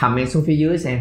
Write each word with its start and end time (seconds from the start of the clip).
Comment 0.00 0.28
xuống 0.28 0.44
phía 0.46 0.56
dưới 0.56 0.78
xem. 0.78 1.00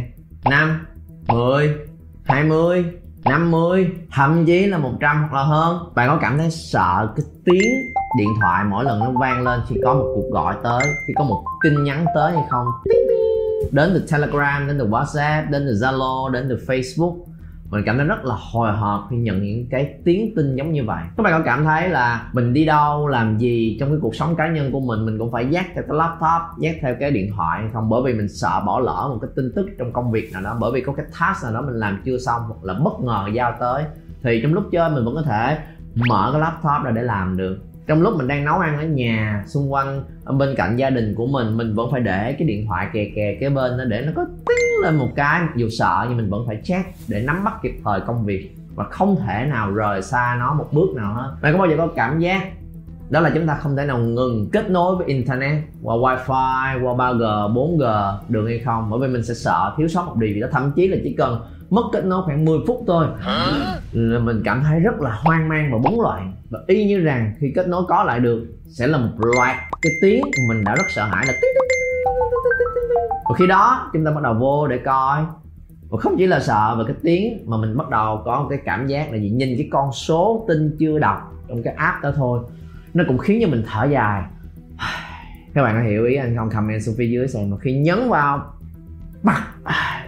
5, 0.49 0.85
10, 1.27 1.75
20, 2.23 2.85
50, 3.25 3.88
thậm 4.12 4.45
chí 4.45 4.66
là 4.66 4.77
100 4.77 5.21
hoặc 5.21 5.34
là 5.34 5.43
hơn. 5.43 5.91
Bạn 5.95 6.09
có 6.09 6.17
cảm 6.21 6.38
thấy 6.38 6.52
sợ 6.52 7.13
cái 7.15 7.26
tiếng 7.45 7.73
điện 8.17 8.29
thoại 8.41 8.63
mỗi 8.70 8.85
lần 8.85 8.99
nó 8.99 9.12
vang 9.20 9.43
lên 9.43 9.59
khi 9.67 9.76
có 9.84 9.93
một 9.93 10.12
cuộc 10.15 10.31
gọi 10.31 10.55
tới 10.63 10.84
Khi 11.07 11.13
có 11.17 11.23
một 11.23 11.43
tin 11.63 11.84
nhắn 11.84 12.05
tới 12.15 12.31
hay 12.31 12.43
không? 12.49 12.67
Đến 13.71 13.89
từ 13.93 14.05
Telegram, 14.12 14.67
đến 14.67 14.77
từ 14.79 14.88
WhatsApp, 14.88 15.51
đến 15.51 15.65
từ 15.67 15.73
Zalo, 15.73 16.29
đến 16.31 16.45
từ 16.49 16.59
Facebook 16.67 17.17
mình 17.70 17.84
cảm 17.85 17.98
thấy 17.98 18.05
rất 18.05 18.26
là 18.26 18.35
hồi 18.52 18.71
hộp 18.71 19.07
khi 19.09 19.17
nhận 19.17 19.44
những 19.44 19.67
cái 19.70 19.94
tiếng 20.05 20.35
tin 20.35 20.55
giống 20.55 20.71
như 20.71 20.84
vậy. 20.84 21.03
Các 21.17 21.23
bạn 21.23 21.34
có 21.38 21.45
cảm 21.45 21.63
thấy 21.63 21.90
là 21.90 22.30
mình 22.34 22.53
đi 22.53 22.66
đâu, 22.66 23.07
làm 23.07 23.38
gì 23.38 23.77
trong 23.80 23.90
cái 23.90 23.99
cuộc 24.02 24.16
sống 24.16 24.35
cá 24.35 24.48
nhân 24.48 24.71
của 24.71 24.80
mình 24.80 25.05
mình 25.05 25.20
cũng 25.20 25.31
phải 25.31 25.48
dắt 25.49 25.66
theo 25.73 25.84
cái 25.88 25.98
laptop, 25.98 26.59
dắt 26.59 26.76
theo 26.81 26.95
cái 26.99 27.12
điện 27.12 27.31
thoại 27.35 27.62
hay 27.62 27.70
không? 27.73 27.90
Bởi 27.90 28.02
vì 28.05 28.13
mình 28.13 28.30
sợ 28.30 28.62
bỏ 28.66 28.80
lỡ 28.80 29.07
một 29.09 29.17
cái 29.21 29.30
tin 29.35 29.52
tức 29.55 29.70
trong 29.80 29.93
công 29.93 30.12
việc 30.12 30.30
nào 30.34 30.41
đó, 30.41 30.57
bởi 30.59 30.71
vì 30.71 30.81
có 30.81 30.93
cái 30.93 31.05
task 31.20 31.43
nào 31.43 31.53
đó 31.53 31.62
mình 31.62 31.76
làm 31.76 32.02
chưa 32.05 32.18
xong 32.18 32.41
hoặc 32.48 32.63
là 32.63 32.73
bất 32.73 32.99
ngờ 32.99 33.29
giao 33.34 33.54
tới, 33.60 33.84
thì 34.23 34.40
trong 34.43 34.54
lúc 34.54 34.63
chơi 34.71 34.90
mình 34.90 35.05
vẫn 35.05 35.15
có 35.15 35.21
thể 35.21 35.57
mở 35.95 36.29
cái 36.32 36.41
laptop 36.41 36.85
ra 36.85 36.91
để 36.91 37.01
làm 37.01 37.38
được 37.38 37.60
trong 37.88 38.02
lúc 38.02 38.13
mình 38.18 38.27
đang 38.27 38.46
nấu 38.46 38.60
ăn 38.60 38.77
ở 38.77 38.84
nhà, 38.84 39.43
xung 39.48 39.74
quanh 39.74 40.04
bên 40.38 40.55
cạnh 40.55 40.76
gia 40.76 40.90
đình 40.90 41.16
của 41.16 41.27
mình 41.27 41.57
mình 41.57 41.76
vẫn 41.76 41.91
phải 41.91 42.02
để 42.02 42.35
cái 42.40 42.48
điện 42.48 42.66
thoại 42.68 42.88
kè 42.94 43.05
kè 43.16 43.38
kế 43.40 43.49
bên 43.49 43.77
đó 43.77 43.84
để 43.88 44.02
nó 44.05 44.12
có 44.16 44.26
tiếng 44.48 44.84
lên 44.84 44.96
một 44.96 45.10
cái. 45.16 45.41
Dù 45.55 45.70
sợ 45.70 46.05
nhưng 46.07 46.18
mình 46.18 46.29
vẫn 46.29 46.44
phải 46.48 46.62
check 46.63 46.90
để 47.07 47.24
nắm 47.24 47.44
bắt 47.44 47.54
kịp 47.63 47.74
thời 47.84 48.02
công 48.02 48.26
việc 48.26 48.55
và 48.76 48.84
không 48.84 49.16
thể 49.27 49.46
nào 49.49 49.71
rời 49.71 50.02
xa 50.02 50.38
nó 50.40 50.54
một 50.54 50.68
bước 50.71 50.96
nào 50.96 51.13
hết. 51.13 51.35
Bạn 51.41 51.54
có 51.54 51.60
bao 51.60 51.70
giờ 51.70 51.76
có 51.77 51.88
cảm 51.96 52.20
giác 52.20 52.41
đó 53.10 53.20
là 53.20 53.32
chúng 53.34 53.48
ta 53.48 53.55
không 53.55 53.76
thể 53.76 53.86
nào 53.86 54.00
ngừng 54.00 54.50
kết 54.52 54.70
nối 54.70 54.96
với 54.96 55.08
internet 55.08 55.63
qua 55.84 55.96
wifi 55.96 56.84
qua 56.84 56.94
3G 56.94 57.54
4G 57.54 58.13
được 58.30 58.46
hay 58.48 58.60
không. 58.60 58.90
Bởi 58.90 59.00
vì 59.00 59.08
mình 59.08 59.24
sẽ 59.24 59.34
sợ 59.34 59.74
thiếu 59.77 59.88
sót 59.88 60.05
một 60.05 60.16
điều 60.16 60.34
gì 60.34 60.41
đó. 60.41 60.48
Thậm 60.52 60.72
chí 60.76 60.88
là 60.88 60.98
chỉ 61.04 61.16
cần 61.18 61.41
mất 61.70 61.82
kết 61.94 62.05
nối 62.05 62.24
khoảng 62.24 62.46
10 62.46 62.58
phút 62.68 62.84
thôi 62.88 63.05
là 63.91 64.19
mình 64.19 64.41
cảm 64.46 64.63
thấy 64.63 64.80
rất 64.80 65.02
là 65.02 65.19
hoang 65.24 65.50
mang 65.50 65.72
và 65.72 65.78
bấn 65.84 65.94
loạn. 66.02 66.34
Và 66.50 66.59
y 66.68 66.85
như 66.85 67.00
rằng 67.00 67.34
khi 67.40 67.52
kết 67.56 67.68
nối 67.68 67.84
có 67.88 68.03
lại 68.03 68.19
được 68.19 68.46
sẽ 68.69 68.88
là 68.88 68.97
một 68.97 69.12
loạt 69.18 69.58
cái 69.81 69.91
tiếng 70.02 70.22
mình 70.50 70.63
đã 70.63 70.75
rất 70.75 70.85
sợ 70.96 71.03
hãi 71.03 71.25
là 71.28 71.34
và 73.30 73.35
khi 73.38 73.47
đó 73.47 73.90
chúng 73.94 74.06
ta 74.06 74.12
bắt 74.12 74.24
đầu 74.24 74.34
vô 74.34 74.68
để 74.68 74.78
coi. 74.78 75.22
Và 75.90 75.97
không 75.97 76.16
chỉ 76.18 76.28
là 76.28 76.40
sợ 76.40 76.75
về 76.78 76.84
cái 76.88 76.96
tiếng 77.03 77.44
mà 77.46 77.58
mình 77.58 77.78
bắt 77.78 77.90
đầu 77.90 78.22
có 78.25 78.41
một 78.41 78.47
cái 78.50 78.59
cảm 78.66 78.88
giác 78.88 79.12
là 79.12 79.18
gì? 79.18 79.30
Nhìn 79.30 79.58
cái 79.58 79.69
con 79.72 79.91
số 79.91 80.46
tin 80.47 80.75
chưa 80.80 81.00
đọc 81.00 81.18
trong 81.50 81.63
cái 81.63 81.74
app 81.74 82.03
đó 82.03 82.12
thôi 82.16 82.40
nó 82.97 83.03
cũng 83.07 83.17
khiến 83.17 83.40
cho 83.41 83.47
mình 83.47 83.63
thở 83.67 83.85
dài. 83.85 84.23
Các 85.53 85.63
bạn 85.63 85.75
có 85.75 85.90
hiểu 85.90 86.06
ý 86.06 86.16
anh 86.16 86.35
không? 86.35 86.50
Comment 86.50 86.84
xuống 86.84 86.95
phía 86.97 87.07
dưới 87.07 87.28
xem 87.28 87.50
mà 87.50 87.57
khi 87.62 87.73
nhấn 87.73 88.09
vào 88.09 88.53
bật 89.23 89.41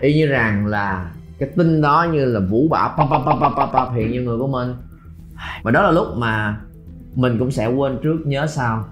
y 0.02 0.14
như 0.14 0.28
rằng 0.28 0.66
là 0.66 1.12
cái 1.40 1.50
tin 1.56 1.82
đó 1.82 2.08
như 2.14 2.26
là 2.26 2.40
vũ 2.40 2.68
bão 2.68 2.90
pop 2.98 3.10
pop 3.10 3.26
pop 3.26 3.54
pop 3.58 3.70
pop 3.74 3.94
hiện 3.96 4.12
như 4.12 4.22
người 4.22 4.38
của 4.38 4.48
mình. 4.48 4.74
Và 5.64 5.72
đó 5.72 5.82
là 5.82 5.92
lúc 5.92 6.08
mà 6.18 6.58
mình 7.16 7.40
cũng 7.40 7.52
sẽ 7.52 7.68
quên 7.68 7.98
trước 8.04 8.18
nhớ 8.26 8.48
sau. 8.48 8.86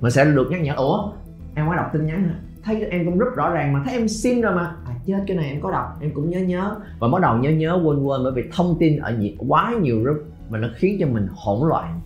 Mình 0.00 0.10
sẽ 0.10 0.24
được 0.24 0.48
nhắc 0.50 0.60
nhở 0.60 0.74
ủa 0.74 1.12
em 1.54 1.66
mới 1.66 1.76
đọc 1.76 1.90
tin 1.92 2.06
nhắn 2.06 2.28
hả? 2.28 2.34
Thấy 2.64 2.84
em 2.84 3.04
cũng 3.04 3.18
rất 3.18 3.36
rõ 3.36 3.50
ràng 3.50 3.72
mà 3.72 3.82
thấy 3.84 3.94
em 3.94 4.08
xin 4.08 4.40
rồi 4.40 4.54
mà. 4.54 4.72
À 4.86 4.94
chết 5.06 5.24
cái 5.26 5.36
này 5.36 5.48
em 5.48 5.60
có 5.60 5.70
đọc 5.70 5.98
em 6.00 6.10
cũng 6.14 6.30
nhớ 6.30 6.40
nhớ. 6.40 6.76
Và 6.98 7.08
bắt 7.08 7.22
đầu 7.22 7.36
nhớ 7.36 7.50
nhớ 7.50 7.80
quên 7.84 8.02
quên 8.02 8.20
bởi 8.24 8.32
vì 8.32 8.42
thông 8.52 8.76
tin 8.80 8.96
ở 8.96 9.12
nhiều, 9.12 9.32
quá 9.48 9.74
nhiều 9.82 10.00
group 10.00 10.24
mà 10.48 10.58
nó 10.58 10.68
khiến 10.76 10.96
cho 11.00 11.06
mình 11.06 11.28
hỗn 11.34 11.68
loạn 11.68 12.00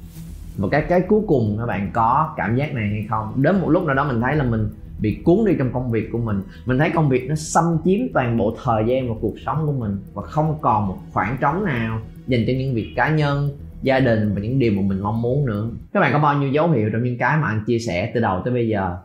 và 0.58 0.68
cái 0.70 0.84
cái 0.88 1.00
cuối 1.00 1.20
cùng 1.26 1.56
các 1.58 1.66
bạn 1.66 1.90
có 1.92 2.34
cảm 2.36 2.56
giác 2.56 2.74
này 2.74 2.88
hay 2.88 3.06
không? 3.10 3.42
Đến 3.42 3.60
một 3.60 3.68
lúc 3.68 3.84
nào 3.84 3.94
đó 3.94 4.04
mình 4.04 4.20
thấy 4.20 4.36
là 4.36 4.44
mình 4.44 4.68
bị 5.00 5.22
cuốn 5.24 5.44
đi 5.46 5.52
trong 5.58 5.72
công 5.72 5.90
việc 5.90 6.08
của 6.12 6.18
mình. 6.18 6.42
Mình 6.66 6.78
thấy 6.78 6.90
công 6.94 7.08
việc 7.08 7.28
nó 7.28 7.34
xâm 7.34 7.64
chiếm 7.84 8.00
toàn 8.14 8.38
bộ 8.38 8.56
thời 8.64 8.84
gian 8.86 9.08
và 9.08 9.14
cuộc 9.20 9.34
sống 9.46 9.66
của 9.66 9.72
mình 9.72 9.96
và 10.14 10.22
không 10.22 10.58
còn 10.60 10.88
một 10.88 10.98
khoảng 11.12 11.36
trống 11.40 11.64
nào 11.64 12.00
dành 12.26 12.44
cho 12.46 12.52
những 12.58 12.74
việc 12.74 12.92
cá 12.96 13.08
nhân, 13.08 13.50
gia 13.82 14.00
đình 14.00 14.34
và 14.34 14.40
những 14.40 14.58
điều 14.58 14.72
mà 14.72 14.82
mình 14.82 15.00
mong 15.00 15.22
muốn 15.22 15.46
nữa. 15.46 15.70
Các 15.92 16.00
bạn 16.00 16.12
có 16.12 16.18
bao 16.18 16.38
nhiêu 16.38 16.50
dấu 16.50 16.70
hiệu 16.70 16.90
trong 16.92 17.02
những 17.02 17.18
cái 17.18 17.36
mà 17.36 17.48
anh 17.48 17.64
chia 17.66 17.78
sẻ 17.78 18.10
từ 18.14 18.20
đầu 18.20 18.42
tới 18.44 18.54
bây 18.54 18.68
giờ? 18.68 18.96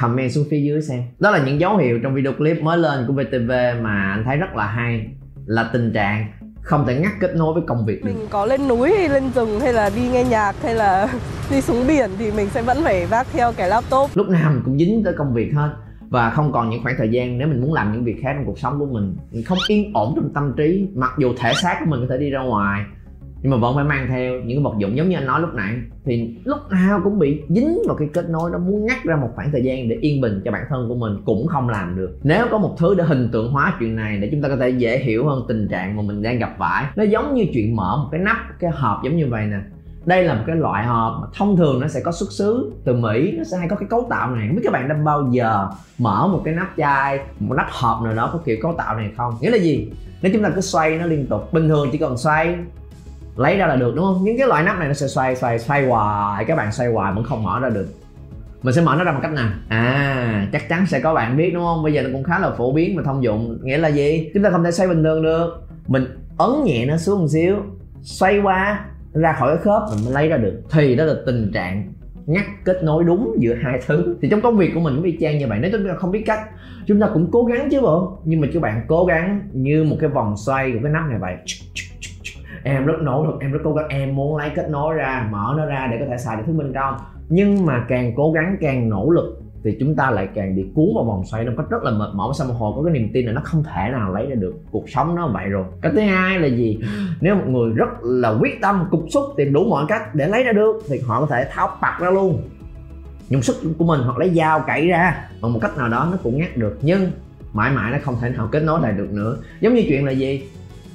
Comment 0.00 0.32
xuống 0.32 0.44
phía 0.50 0.60
dưới 0.60 0.82
xem. 0.82 1.02
Đó 1.18 1.30
là 1.30 1.46
những 1.46 1.60
dấu 1.60 1.76
hiệu 1.76 2.00
trong 2.02 2.14
video 2.14 2.32
clip 2.32 2.62
mới 2.62 2.78
lên 2.78 3.04
của 3.06 3.12
VTV 3.12 3.50
mà 3.82 4.12
anh 4.12 4.24
thấy 4.24 4.36
rất 4.36 4.54
là 4.56 4.66
hay, 4.66 5.06
là 5.46 5.70
tình 5.72 5.92
trạng 5.92 6.26
không 6.64 6.86
thể 6.86 7.00
ngắt 7.00 7.12
kết 7.20 7.36
nối 7.36 7.54
với 7.54 7.62
công 7.66 7.86
việc 7.86 8.04
được. 8.04 8.12
Mình 8.14 8.26
có 8.30 8.46
lên 8.46 8.68
núi 8.68 8.92
hay 8.96 9.08
lên 9.08 9.30
rừng 9.34 9.60
hay 9.60 9.72
là 9.72 9.90
đi 9.96 10.08
nghe 10.08 10.24
nhạc 10.24 10.54
hay 10.62 10.74
là 10.74 11.08
đi 11.50 11.60
xuống 11.60 11.86
biển 11.86 12.10
thì 12.18 12.32
mình 12.32 12.48
sẽ 12.48 12.62
vẫn 12.62 12.78
phải 12.84 13.06
vác 13.06 13.26
theo 13.32 13.52
cái 13.52 13.68
laptop. 13.68 14.10
Lúc 14.14 14.28
nào 14.28 14.50
mình 14.52 14.62
cũng 14.64 14.78
dính 14.78 15.04
tới 15.04 15.14
công 15.18 15.34
việc 15.34 15.52
hết 15.54 15.70
và 16.10 16.30
không 16.30 16.52
còn 16.52 16.70
những 16.70 16.82
khoảng 16.82 16.94
thời 16.98 17.08
gian 17.08 17.38
nếu 17.38 17.48
mình 17.48 17.60
muốn 17.60 17.72
làm 17.72 17.92
những 17.92 18.04
việc 18.04 18.16
khác 18.22 18.32
trong 18.36 18.46
cuộc 18.46 18.58
sống 18.58 18.78
của 18.78 18.86
mình 18.86 19.16
mình 19.32 19.44
không 19.44 19.58
yên 19.68 19.90
ổn 19.94 20.12
trong 20.16 20.30
tâm 20.34 20.52
trí 20.56 20.88
mặc 20.94 21.10
dù 21.18 21.34
thể 21.38 21.52
xác 21.62 21.76
của 21.80 21.90
mình 21.90 22.00
có 22.00 22.06
thể 22.10 22.18
đi 22.18 22.30
ra 22.30 22.40
ngoài 22.40 22.84
nhưng 23.44 23.50
mà 23.50 23.56
vẫn 23.56 23.74
phải 23.74 23.84
mang 23.84 24.06
theo 24.08 24.32
những 24.32 24.58
cái 24.58 24.64
vật 24.64 24.74
dụng. 24.78 24.96
Giống 24.96 25.08
như 25.08 25.16
anh 25.16 25.26
nói 25.26 25.40
lúc 25.40 25.54
nãy, 25.54 25.76
thì 26.04 26.36
lúc 26.44 26.58
nào 26.70 27.00
cũng 27.04 27.18
bị 27.18 27.42
dính 27.48 27.78
vào 27.86 27.96
cái 27.96 28.08
kết 28.12 28.30
nối 28.30 28.50
nó 28.50 28.58
muốn 28.58 28.86
ngắt 28.86 29.04
ra 29.04 29.16
một 29.16 29.30
khoảng 29.34 29.50
thời 29.52 29.62
gian 29.62 29.88
để 29.88 29.96
yên 30.00 30.20
bình 30.20 30.42
cho 30.44 30.52
bản 30.52 30.62
thân 30.68 30.88
của 30.88 30.94
mình 30.94 31.12
cũng 31.24 31.46
không 31.46 31.68
làm 31.68 31.96
được. 31.96 32.18
Nếu 32.22 32.46
có 32.50 32.58
một 32.58 32.74
thứ 32.78 32.94
để 32.94 33.04
hình 33.04 33.28
tượng 33.32 33.52
hóa 33.52 33.76
chuyện 33.80 33.96
này 33.96 34.18
để 34.18 34.28
chúng 34.32 34.42
ta 34.42 34.48
có 34.48 34.56
thể 34.56 34.68
dễ 34.68 34.98
hiểu 34.98 35.26
hơn 35.26 35.44
tình 35.48 35.68
trạng 35.68 35.96
mà 35.96 36.02
mình 36.02 36.22
đang 36.22 36.38
gặp 36.38 36.54
phải, 36.58 36.84
nó 36.96 37.02
giống 37.02 37.34
như 37.34 37.46
chuyện 37.52 37.76
mở 37.76 37.96
một 37.96 38.08
cái 38.12 38.20
nắp 38.20 38.36
cái 38.58 38.70
hộp 38.70 39.00
giống 39.04 39.16
như 39.16 39.26
vậy 39.30 39.46
nè. 39.46 39.58
Đây 40.04 40.24
là 40.24 40.34
một 40.34 40.44
cái 40.46 40.56
loại 40.56 40.86
hộp 40.86 41.18
mà 41.20 41.26
thông 41.34 41.56
thường 41.56 41.80
nó 41.80 41.88
sẽ 41.88 42.00
có 42.00 42.12
xuất 42.12 42.32
xứ 42.32 42.72
từ 42.84 42.94
Mỹ, 42.94 43.34
nó 43.38 43.44
sẽ 43.44 43.58
hay 43.58 43.68
có 43.68 43.76
cái 43.76 43.88
cấu 43.88 44.06
tạo 44.10 44.30
này. 44.30 44.46
Không 44.48 44.56
biết 44.56 44.62
các 44.64 44.72
bạn 44.72 44.88
đã 44.88 44.94
bao 45.04 45.28
giờ 45.32 45.68
mở 45.98 46.28
một 46.28 46.42
cái 46.44 46.54
nắp 46.54 46.72
chai, 46.76 47.18
một 47.40 47.54
nắp 47.54 47.66
hộp 47.70 48.02
nào 48.04 48.14
đó 48.14 48.30
có 48.32 48.38
kiểu 48.44 48.56
cấu 48.62 48.74
tạo 48.78 48.96
này 48.96 49.10
không? 49.16 49.34
Nghĩa 49.40 49.50
là 49.50 49.58
gì? 49.58 49.88
Nếu 50.22 50.32
chúng 50.34 50.42
ta 50.42 50.50
cứ 50.54 50.60
xoay 50.60 50.98
nó 50.98 51.06
liên 51.06 51.26
tục, 51.26 51.52
bình 51.52 51.68
thường 51.68 51.88
chỉ 51.92 51.98
cần 51.98 52.16
xoay 52.16 52.56
lấy 53.36 53.56
ra 53.56 53.66
là 53.66 53.76
được, 53.76 53.92
đúng 53.96 54.04
không? 54.04 54.24
Những 54.24 54.38
cái 54.38 54.46
loại 54.46 54.64
nắp 54.64 54.78
này 54.78 54.88
nó 54.88 54.94
sẽ 54.94 55.06
xoay 55.06 55.36
xoay 55.36 55.58
xoay 55.58 55.86
hoài, 55.86 56.44
các 56.44 56.56
bạn 56.56 56.72
xoay 56.72 56.88
hoài 56.88 57.12
vẫn 57.14 57.24
không 57.24 57.42
mở 57.42 57.60
ra 57.60 57.68
được. 57.68 57.86
Mình 58.62 58.74
sẽ 58.74 58.82
mở 58.82 58.94
nó 58.98 59.04
ra 59.04 59.12
bằng 59.12 59.22
cách 59.22 59.32
nào? 59.32 59.48
À 59.68 60.48
chắc 60.52 60.68
chắn 60.68 60.86
sẽ 60.86 61.00
có 61.00 61.14
bạn 61.14 61.36
biết, 61.36 61.50
đúng 61.54 61.62
không? 61.62 61.82
Bây 61.82 61.92
giờ 61.92 62.02
nó 62.02 62.08
cũng 62.12 62.22
khá 62.22 62.38
là 62.38 62.50
phổ 62.50 62.72
biến 62.72 62.96
và 62.96 63.02
thông 63.02 63.24
dụng, 63.24 63.58
nghĩa 63.62 63.78
là 63.78 63.88
gì? 63.88 64.30
Chúng 64.34 64.42
ta 64.42 64.50
không 64.50 64.64
thể 64.64 64.70
xoay 64.70 64.88
bình 64.88 65.02
thường 65.02 65.22
được. 65.22 65.62
Mình 65.86 66.04
ấn 66.38 66.50
nhẹ 66.64 66.86
nó 66.86 66.96
xuống 66.96 67.20
một 67.20 67.28
xíu, 67.28 67.56
xoay 68.02 68.38
qua, 68.38 68.84
ra 69.12 69.32
khỏi 69.32 69.56
cái 69.56 69.64
khớp, 69.64 69.82
mình 69.90 70.04
mới 70.04 70.14
lấy 70.14 70.28
ra 70.28 70.36
được. 70.36 70.62
Thì 70.70 70.96
đó 70.96 71.04
là 71.04 71.14
tình 71.26 71.50
trạng 71.54 71.92
ngắt 72.26 72.44
kết 72.64 72.82
nối 72.82 73.04
đúng 73.04 73.36
giữa 73.38 73.54
hai 73.62 73.80
thứ. 73.86 74.16
Thì 74.22 74.28
trong 74.28 74.40
công 74.40 74.56
việc 74.56 74.70
của 74.74 74.80
mình 74.80 74.94
cũng 74.96 75.04
y 75.04 75.16
chang 75.20 75.38
như 75.38 75.46
vậy 75.48 75.58
nếu 75.62 75.70
chúng 75.72 75.88
ta 75.88 75.94
không 75.94 76.10
biết 76.10 76.22
cách. 76.26 76.40
Chúng 76.86 77.00
ta 77.00 77.08
cũng 77.14 77.28
cố 77.32 77.44
gắng 77.44 77.68
chứ 77.70 77.80
bộ. 77.80 78.18
Nhưng 78.24 78.40
mà 78.40 78.48
các 78.54 78.62
bạn 78.62 78.84
cố 78.88 79.04
gắng 79.04 79.40
như 79.52 79.84
một 79.84 79.96
cái 80.00 80.10
vòng 80.10 80.34
xoay 80.36 80.72
của 80.72 80.78
cái 80.82 80.92
nắp 80.92 81.08
này 81.10 81.18
vậy 81.18 81.34
em 82.64 82.86
rất 82.86 82.94
nỗ 83.00 83.26
lực, 83.26 83.34
em 83.40 83.52
rất 83.52 83.60
cố 83.64 83.72
gắng, 83.72 83.88
em 83.88 84.16
muốn 84.16 84.36
lấy 84.36 84.50
kết 84.54 84.70
nối 84.70 84.94
ra, 84.94 85.28
mở 85.30 85.54
nó 85.56 85.66
ra 85.66 85.88
để 85.90 85.96
có 86.00 86.06
thể 86.10 86.18
xài 86.18 86.36
được 86.36 86.42
thứ 86.46 86.52
bên 86.52 86.72
trong 86.72 86.96
nhưng 87.28 87.66
mà 87.66 87.84
càng 87.88 88.12
cố 88.16 88.32
gắng, 88.32 88.56
càng 88.60 88.88
nỗ 88.88 89.10
lực 89.10 89.40
thì 89.64 89.76
chúng 89.80 89.96
ta 89.96 90.10
lại 90.10 90.28
càng 90.34 90.56
bị 90.56 90.66
cuốn 90.74 90.86
vào 90.94 91.04
vòng 91.04 91.24
xoay 91.26 91.44
nó 91.44 91.52
có 91.56 91.64
rất 91.70 91.82
là 91.82 91.90
mệt 91.90 92.08
mỏi. 92.14 92.32
Sau 92.38 92.48
một 92.48 92.54
hồi 92.58 92.72
có 92.76 92.82
cái 92.82 92.92
niềm 92.92 93.10
tin 93.12 93.26
là 93.26 93.32
nó 93.32 93.40
không 93.44 93.62
thể 93.64 93.90
nào 93.92 94.12
lấy 94.12 94.26
ra 94.26 94.34
được 94.34 94.54
cuộc 94.70 94.88
sống 94.88 95.14
nó 95.14 95.28
vậy 95.28 95.48
rồi. 95.48 95.64
Cái 95.82 95.92
thứ 95.94 96.00
hai 96.00 96.38
là 96.38 96.46
gì? 96.46 96.78
Nếu 97.20 97.34
một 97.34 97.44
người 97.46 97.72
rất 97.72 97.88
là 98.02 98.30
quyết 98.40 98.60
tâm, 98.60 98.84
cục 98.90 99.04
xúc, 99.10 99.24
tìm 99.36 99.52
đủ 99.52 99.64
mọi 99.64 99.84
cách 99.88 100.14
để 100.14 100.28
lấy 100.28 100.44
ra 100.44 100.52
được 100.52 100.76
thì 100.88 101.00
họ 101.06 101.20
có 101.20 101.26
thể 101.26 101.46
tháo 101.50 101.68
bạc 101.80 101.98
ra 102.00 102.10
luôn. 102.10 102.42
Dùng 103.28 103.42
sức 103.42 103.56
của 103.78 103.84
mình 103.84 104.00
hoặc 104.04 104.18
lấy 104.18 104.30
dao 104.30 104.60
cậy 104.66 104.88
ra. 104.88 105.28
Bằng 105.42 105.52
một 105.52 105.58
cách 105.62 105.78
nào 105.78 105.88
đó 105.88 106.08
nó 106.10 106.16
cũng 106.22 106.38
ngắt 106.38 106.56
được. 106.56 106.78
Nhưng 106.82 107.10
mãi 107.52 107.72
mãi 107.72 107.92
nó 107.92 107.98
không 108.02 108.16
thể 108.20 108.30
nào 108.30 108.48
kết 108.52 108.62
nối 108.62 108.80
lại 108.80 108.92
được 108.92 109.12
nữa. 109.12 109.36
Giống 109.60 109.74
như 109.74 109.84
chuyện 109.88 110.04
là 110.04 110.12
gì? 110.12 110.42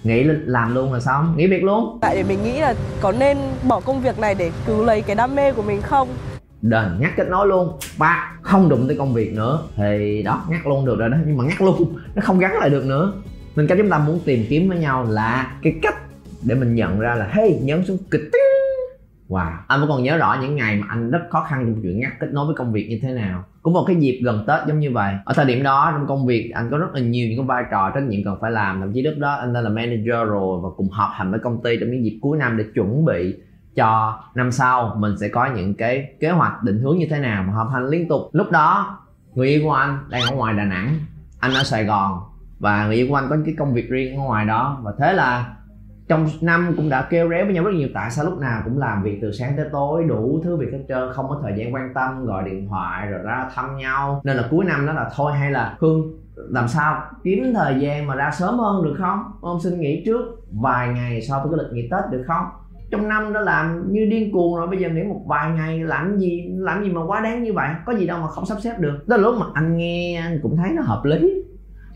Nghĩ 0.04 0.24
làm 0.46 0.76
luôn 0.76 0.94
là 0.94 1.00
xong. 1.00 1.34
Nghỉ 1.38 1.48
việc 1.48 1.64
luôn. 1.64 1.98
Tại 2.02 2.16
để 2.16 2.24
mình 2.24 2.44
nghĩ 2.44 2.60
là 2.60 2.76
có 3.02 3.12
nên 3.12 3.38
bỏ 3.68 3.80
công 3.80 4.02
việc 4.02 4.20
này 4.20 4.36
để 4.36 4.52
cứu 4.68 4.84
lấy 4.84 5.02
cái 5.02 5.16
đam 5.16 5.36
mê 5.36 5.52
của 5.52 5.62
mình 5.62 5.82
không? 5.82 6.08
Đền 6.62 7.00
ngắt 7.00 7.12
kết 7.18 7.28
nối 7.30 7.48
luôn. 7.48 7.72
Ba 7.98 8.32
không 8.42 8.70
đụng 8.70 8.88
tới 8.88 8.98
công 8.98 9.14
việc 9.14 9.34
nữa. 9.34 9.64
Thì 9.76 10.24
đó 10.24 10.44
ngắt 10.50 10.68
luôn 10.68 10.86
được 10.86 11.00
rồi 11.00 11.10
đó. 11.10 11.18
Nhưng 11.26 11.38
mà 11.38 11.44
ngắt 11.44 11.62
luôn 11.62 12.00
nó 12.16 12.22
không 12.26 12.40
gắn 12.40 12.52
lại 12.60 12.70
được 12.70 12.86
nữa. 12.86 13.14
Nên 13.56 13.68
cái 13.68 13.78
chúng 13.78 13.90
ta 13.90 13.98
muốn 13.98 14.20
tìm 14.26 14.46
kiếm 14.50 14.70
với 14.70 14.78
nhau 14.78 15.06
là 15.10 15.52
cái 15.62 15.74
cách 15.82 15.96
để 16.42 16.56
mình 16.56 16.76
nhận 16.76 17.00
ra 17.00 17.16
là 17.16 17.28
hey 17.32 17.60
nhấn 17.62 17.86
xuống 17.86 17.98
kịch 18.12 18.30
Wow, 19.30 19.52
anh 19.68 19.80
vẫn 19.80 19.90
còn 19.90 20.04
nhớ 20.04 20.18
rõ 20.18 20.38
những 20.42 20.56
ngày 20.56 20.76
mà 20.76 20.88
anh 20.90 21.12
rất 21.12 21.20
khó 21.30 21.46
khăn 21.50 21.66
trong 21.66 21.82
chuyện 21.82 22.00
ngắt 22.00 22.12
kết 22.20 22.28
nối 22.32 22.46
với 22.46 22.56
công 22.56 22.72
việc 22.72 22.88
như 22.90 23.00
thế 23.02 23.14
nào. 23.14 23.44
Cũng 23.62 23.74
một 23.74 23.84
cái 23.88 23.96
dịp 23.96 24.22
gần 24.24 24.44
Tết 24.48 24.60
giống 24.68 24.80
như 24.80 24.92
vậy. 24.92 25.16
Ở 25.26 25.34
thời 25.34 25.46
điểm 25.46 25.64
đó 25.64 25.92
trong 25.92 26.08
công 26.08 26.26
việc 26.26 26.52
anh 26.56 26.70
có 26.72 26.78
rất 26.78 26.94
là 26.94 27.02
nhiều 27.02 27.28
những 27.28 27.38
cái 27.38 27.46
vai 27.46 27.64
trò 27.72 27.92
trách 27.96 28.04
nhiệm 28.04 28.24
cần 28.26 28.38
phải 28.42 28.52
làm. 28.52 28.80
Thậm 28.80 28.94
chí 28.94 29.02
lúc 29.02 29.14
đó 29.18 29.34
anh 29.34 29.54
đã 29.54 29.62
là 29.62 29.70
manager 29.70 30.28
rồi 30.28 30.60
và 30.64 30.70
cùng 30.78 30.90
họp 30.90 31.10
hành 31.14 31.32
với 31.32 31.40
công 31.40 31.64
ty 31.64 31.78
trong 31.80 31.92
những 31.92 32.06
dịp 32.06 32.20
cuối 32.22 32.38
năm 32.38 32.58
để 32.58 32.64
chuẩn 32.76 33.06
bị 33.06 33.36
cho 33.76 34.20
năm 34.36 34.52
sau 34.52 34.96
mình 35.00 35.18
sẽ 35.18 35.28
có 35.28 35.46
những 35.46 35.74
cái 35.74 36.14
kế 36.20 36.30
hoạch 36.30 36.64
định 36.64 36.80
hướng 36.80 36.98
như 36.98 37.08
thế 37.10 37.20
nào 37.20 37.44
mà 37.44 37.54
họp 37.54 37.70
hành 37.74 37.88
liên 37.88 38.08
tục. 38.08 38.22
Lúc 38.32 38.52
đó 38.52 38.98
người 39.34 39.48
yêu 39.48 39.62
của 39.64 39.74
anh 39.74 40.00
đang 40.10 40.22
ở 40.22 40.36
ngoài 40.36 40.54
Đà 40.54 40.66
Nẵng, 40.66 40.96
anh 41.40 41.54
ở 41.54 41.64
Sài 41.64 41.86
Gòn 41.86 42.20
và 42.60 42.86
người 42.86 42.96
yêu 42.96 43.08
của 43.10 43.16
anh 43.16 43.28
có 43.30 43.38
cái 43.46 43.56
công 43.58 43.74
việc 43.74 43.90
riêng 43.90 44.18
ở 44.18 44.24
ngoài 44.24 44.46
đó 44.46 44.80
và 44.84 44.92
thế 45.00 45.14
là 45.14 45.56
trong 46.10 46.28
năm 46.42 46.74
cũng 46.78 46.90
đã 46.90 47.08
kêu 47.10 47.30
réo 47.30 47.46
với 47.46 47.54
nhau 47.54 47.64
rất 47.64 47.72
nhiều, 47.74 47.88
tại 47.94 48.12
sao 48.12 48.26
lúc 48.26 48.40
nào 48.40 48.62
cũng 48.66 48.78
làm 48.78 49.04
việc 49.04 49.20
từ 49.22 49.32
sáng 49.32 49.54
tới 49.58 49.66
tối, 49.72 50.04
đủ 50.04 50.42
thứ 50.44 50.58
việc 50.58 50.72
hết 50.72 50.80
trơn, 50.88 51.14
không 51.14 51.30
có 51.30 51.40
thời 51.44 51.54
gian 51.58 51.74
quan 51.74 51.94
tâm, 51.94 52.26
gọi 52.26 52.44
điện 52.44 52.68
thoại, 52.70 53.08
rồi 53.08 53.20
ra 53.24 53.50
thăm 53.56 53.78
nhau. 53.78 54.22
Nên 54.24 54.38
là 54.38 54.44
cuối 54.52 54.66
năm 54.66 54.86
đó 54.86 54.94
là 54.94 55.10
thôi, 55.16 55.34
hay 55.34 55.52
là 55.52 55.78
hương, 55.80 56.14
làm 56.36 56.68
sao 56.68 57.02
kiếm 57.24 57.54
thời 57.56 57.80
gian 57.80 58.08
mà 58.08 58.16
ra 58.16 58.32
sớm 58.32 58.60
hơn 58.60 58.84
được 58.84 58.96
không? 58.98 59.20
Ông 59.42 59.60
xin 59.62 59.80
nghỉ 59.80 60.04
trước 60.06 60.22
vài 60.52 60.88
ngày 60.88 61.22
so 61.22 61.40
với 61.40 61.48
cái 61.52 61.66
lịch 61.66 61.74
nghỉ 61.74 61.90
tết 61.92 62.12
được 62.12 62.24
không? 62.28 62.46
Trong 62.92 63.08
năm 63.08 63.34
đó 63.34 63.40
làm 63.40 63.92
như 63.92 64.06
điên 64.06 64.32
cuồng 64.32 64.56
rồi, 64.56 64.68
bây 64.68 64.80
giờ 64.80 64.90
nghỉ 64.90 65.04
một 65.04 65.22
vài 65.28 65.52
ngày, 65.52 65.80
làm 65.80 66.18
gì 66.18 66.48
làm 66.58 66.84
gì 66.84 66.90
mà 66.90 67.06
quá 67.06 67.22
đáng 67.22 67.44
như 67.44 67.54
vậy? 67.54 67.70
Có 67.86 67.94
gì 67.94 68.08
đâu 68.08 68.20
mà 68.22 68.28
không 68.28 68.46
sắp 68.46 68.58
xếp 68.64 68.74
được. 68.80 69.00
Đó 69.08 69.18
là 69.18 69.24
lúc 69.24 69.36
mà 69.40 69.46
anh 69.54 69.78
nghe, 69.78 70.22
anh 70.24 70.40
cũng 70.44 70.58
thấy 70.58 70.72
nó 70.72 70.82
hợp 70.82 71.02
lý 71.06 71.39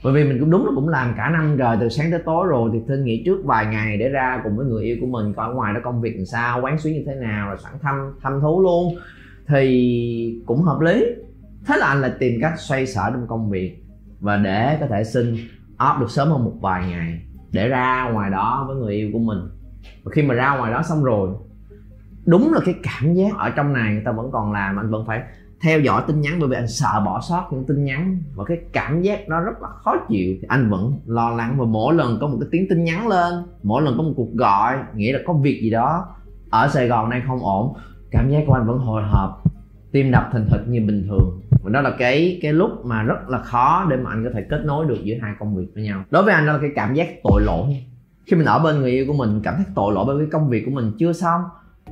bởi 0.04 0.14
vì 0.14 0.24
mình 0.24 0.40
cũng 0.40 0.50
đúng 0.52 0.66
là 0.66 0.72
cũng 0.76 0.90
làm 0.90 1.14
cả 1.18 1.30
năm 1.30 1.58
rồi 1.58 1.78
từ 1.80 1.90
sáng 1.90 2.12
tới 2.12 2.20
tối 2.26 2.48
rồi. 2.48 2.70
Thì 2.74 2.80
xin 2.88 3.04
nghỉ 3.04 3.24
trước 3.26 3.46
vài 3.46 3.66
ngày 3.66 3.98
để 3.98 4.10
ra 4.10 4.42
cùng 4.44 4.58
với 4.58 4.66
người 4.66 4.84
yêu 4.84 4.98
của 5.02 5.08
mình 5.08 5.34
coi 5.34 5.48
ở 5.48 5.54
ngoài 5.54 5.74
đó 5.74 5.80
công 5.84 6.02
việc 6.02 6.16
làm 6.16 6.26
sao, 6.26 6.62
quán 6.62 6.80
xuyến 6.80 6.94
như 6.94 7.04
thế 7.06 7.16
nào, 7.16 7.48
rồi 7.48 7.58
sẵn 7.64 7.74
thăm 7.82 8.14
thăm 8.22 8.42
thú 8.42 8.62
luôn. 8.62 8.96
Thì 9.48 10.42
cũng 10.46 10.62
hợp 10.62 10.82
lý. 10.82 11.06
Thế 11.68 11.78
là 11.78 11.88
anh 11.88 12.02
lại 12.02 12.12
tìm 12.20 12.40
cách 12.42 12.54
xoay 12.58 12.86
sở 12.86 13.10
trong 13.12 13.28
công 13.28 13.50
việc 13.50 13.84
và 14.20 14.38
để 14.38 14.78
có 14.80 14.88
thể 14.88 15.04
xin 15.04 15.36
off 15.78 16.00
được 16.00 16.12
sớm 16.12 16.30
hơn 16.30 16.44
một 16.46 16.54
vài 16.62 16.90
ngày 16.90 17.22
để 17.52 17.68
ra 17.68 18.10
ngoài 18.14 18.32
đó 18.32 18.66
với 18.68 18.76
người 18.76 18.96
yêu 18.96 19.10
của 19.14 19.20
mình. 19.20 19.40
Và 20.04 20.12
khi 20.16 20.22
mà 20.22 20.34
ra 20.34 20.58
ngoài 20.58 20.72
đó 20.72 20.82
xong 20.84 21.04
rồi, 21.04 21.30
đúng 22.26 22.54
là 22.54 22.60
cái 22.66 22.76
cảm 22.84 23.14
giác 23.14 23.38
ở 23.38 23.50
trong 23.50 23.74
này 23.74 23.94
người 23.94 24.04
ta 24.06 24.12
vẫn 24.12 24.32
còn 24.32 24.52
làm, 24.52 24.80
anh 24.80 24.92
vẫn 24.92 25.06
phải 25.08 25.24
theo 25.64 25.80
dõi 25.80 26.04
tin 26.08 26.22
nhắn, 26.22 26.38
bởi 26.40 26.50
vì 26.50 26.56
anh 26.56 26.68
sợ 26.68 27.02
bỏ 27.06 27.22
sót 27.30 27.48
những 27.52 27.66
tin 27.66 27.86
nhắn 27.86 28.18
và 28.36 28.44
cái 28.44 28.58
cảm 28.74 29.02
giác 29.02 29.30
nó 29.30 29.40
rất 29.40 29.62
là 29.62 29.68
khó 29.70 29.96
chịu. 30.10 30.36
Thì 30.42 30.48
anh 30.48 30.70
vẫn 30.70 30.94
lo 31.06 31.30
lắng 31.30 31.56
và 31.58 31.66
mỗi 31.66 31.94
lần 31.94 32.18
có 32.22 32.28
một 32.28 32.38
cái 32.40 32.50
tiếng 32.52 32.66
tin 32.70 32.84
nhắn 32.84 33.08
lên, 33.08 33.34
mỗi 33.64 33.82
lần 33.82 33.98
có 33.98 34.04
một 34.04 34.14
cuộc 34.16 34.34
gọi, 34.34 34.78
nghĩa 34.96 35.14
là 35.14 35.20
có 35.26 35.34
việc 35.34 35.60
gì 35.62 35.70
đó 35.70 36.06
ở 36.50 36.68
Sài 36.68 36.88
Gòn 36.88 37.10
này 37.10 37.22
không 37.28 37.40
ổn, 37.40 37.74
cảm 38.12 38.30
giác 38.30 38.44
của 38.48 38.54
anh 38.54 38.68
vẫn 38.68 38.78
hồi 38.78 39.04
hộp, 39.04 39.44
tim 39.92 40.12
đập 40.12 40.30
thình 40.34 40.46
thịch 40.52 40.68
như 40.68 40.82
bình 40.82 41.06
thường. 41.08 41.42
Và 41.64 41.70
đó 41.70 41.82
là 41.82 41.92
cái 42.00 42.40
cái 42.42 42.54
lúc 42.54 42.86
mà 42.86 43.04
rất 43.04 43.30
là 43.30 43.38
khó 43.38 43.86
để 43.90 43.98
mà 43.98 44.10
anh 44.10 44.24
có 44.24 44.30
thể 44.34 44.46
kết 44.50 44.62
nối 44.66 44.86
được 44.86 45.00
giữa 45.04 45.16
hai 45.22 45.34
công 45.40 45.56
việc 45.56 45.68
với 45.76 45.84
nhau. 45.84 46.04
Đối 46.10 46.24
với 46.24 46.34
anh, 46.34 46.46
đó 46.46 46.54
là 46.54 46.60
cái 46.60 46.70
cảm 46.76 46.94
giác 46.94 47.08
tội 47.24 47.42
lỗi 47.42 47.86
khi 48.26 48.38
mình 48.38 48.46
ở 48.46 48.60
bên 48.60 48.82
người 48.82 48.92
yêu 48.92 49.06
của 49.08 49.14
mình, 49.14 49.42
cảm 49.44 49.56
thấy 49.56 49.66
tội 49.76 49.94
lỗi 49.94 50.04
bởi 50.08 50.18
vì 50.18 50.26
công 50.32 50.50
việc 50.50 50.64
của 50.66 50.72
mình 50.72 50.92
chưa 51.00 51.14
xong 51.14 51.42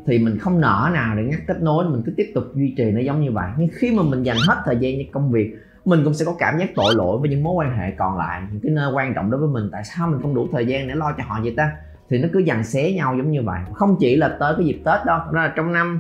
thì 0.06 0.20
mình 0.20 0.38
không 0.40 0.62
nở 0.62 0.90
nào 0.94 1.16
để 1.16 1.24
ngắt 1.24 1.40
kết 1.48 1.62
nối, 1.62 1.86
mình 1.90 2.02
cứ 2.06 2.14
tiếp 2.18 2.32
tục 2.36 2.44
duy 2.56 2.74
trì 2.78 2.92
nó 2.92 3.00
giống 3.00 3.22
như 3.22 3.32
vậy. 3.32 3.52
Nhưng 3.58 3.70
khi 3.74 3.96
mà 3.96 4.04
mình 4.04 4.24
dành 4.24 4.38
hết 4.48 4.62
thời 4.66 4.78
gian 4.80 4.94
cho 4.98 5.10
công 5.12 5.32
việc, 5.32 5.56
mình 5.86 6.02
cũng 6.04 6.14
sẽ 6.14 6.26
có 6.26 6.36
cảm 6.40 6.58
giác 6.60 6.70
tội 6.76 6.96
lỗi 6.96 7.18
với 7.18 7.30
những 7.30 7.44
mối 7.44 7.54
quan 7.54 7.78
hệ 7.78 7.92
còn 7.92 8.18
lại, 8.18 8.42
những 8.52 8.62
cái 8.62 8.72
nơi 8.72 8.94
quan 8.94 9.14
trọng 9.14 9.32
đối 9.32 9.40
với 9.42 9.50
mình. 9.50 9.70
Tại 9.72 9.84
sao 9.84 10.08
mình 10.08 10.22
không 10.22 10.36
đủ 10.36 10.48
thời 10.52 10.66
gian 10.66 10.88
để 10.88 10.96
lo 10.96 11.14
cho 11.18 11.24
họ 11.28 11.40
vậy 11.44 11.54
ta? 11.58 11.72
Thì 12.10 12.18
nó 12.18 12.28
cứ 12.34 12.40
dằn 12.40 12.64
xé 12.64 12.92
nhau 12.92 13.16
giống 13.18 13.32
như 13.32 13.42
vậy. 13.44 13.60
Không 13.74 13.96
chỉ 14.00 14.16
là 14.16 14.38
tới 14.40 14.54
cái 14.58 14.66
dịp 14.66 14.82
tết 14.86 15.06
đâu 15.06 15.20
đó 15.34 15.42
là 15.42 15.54
trong 15.56 15.74
năm, 15.74 16.00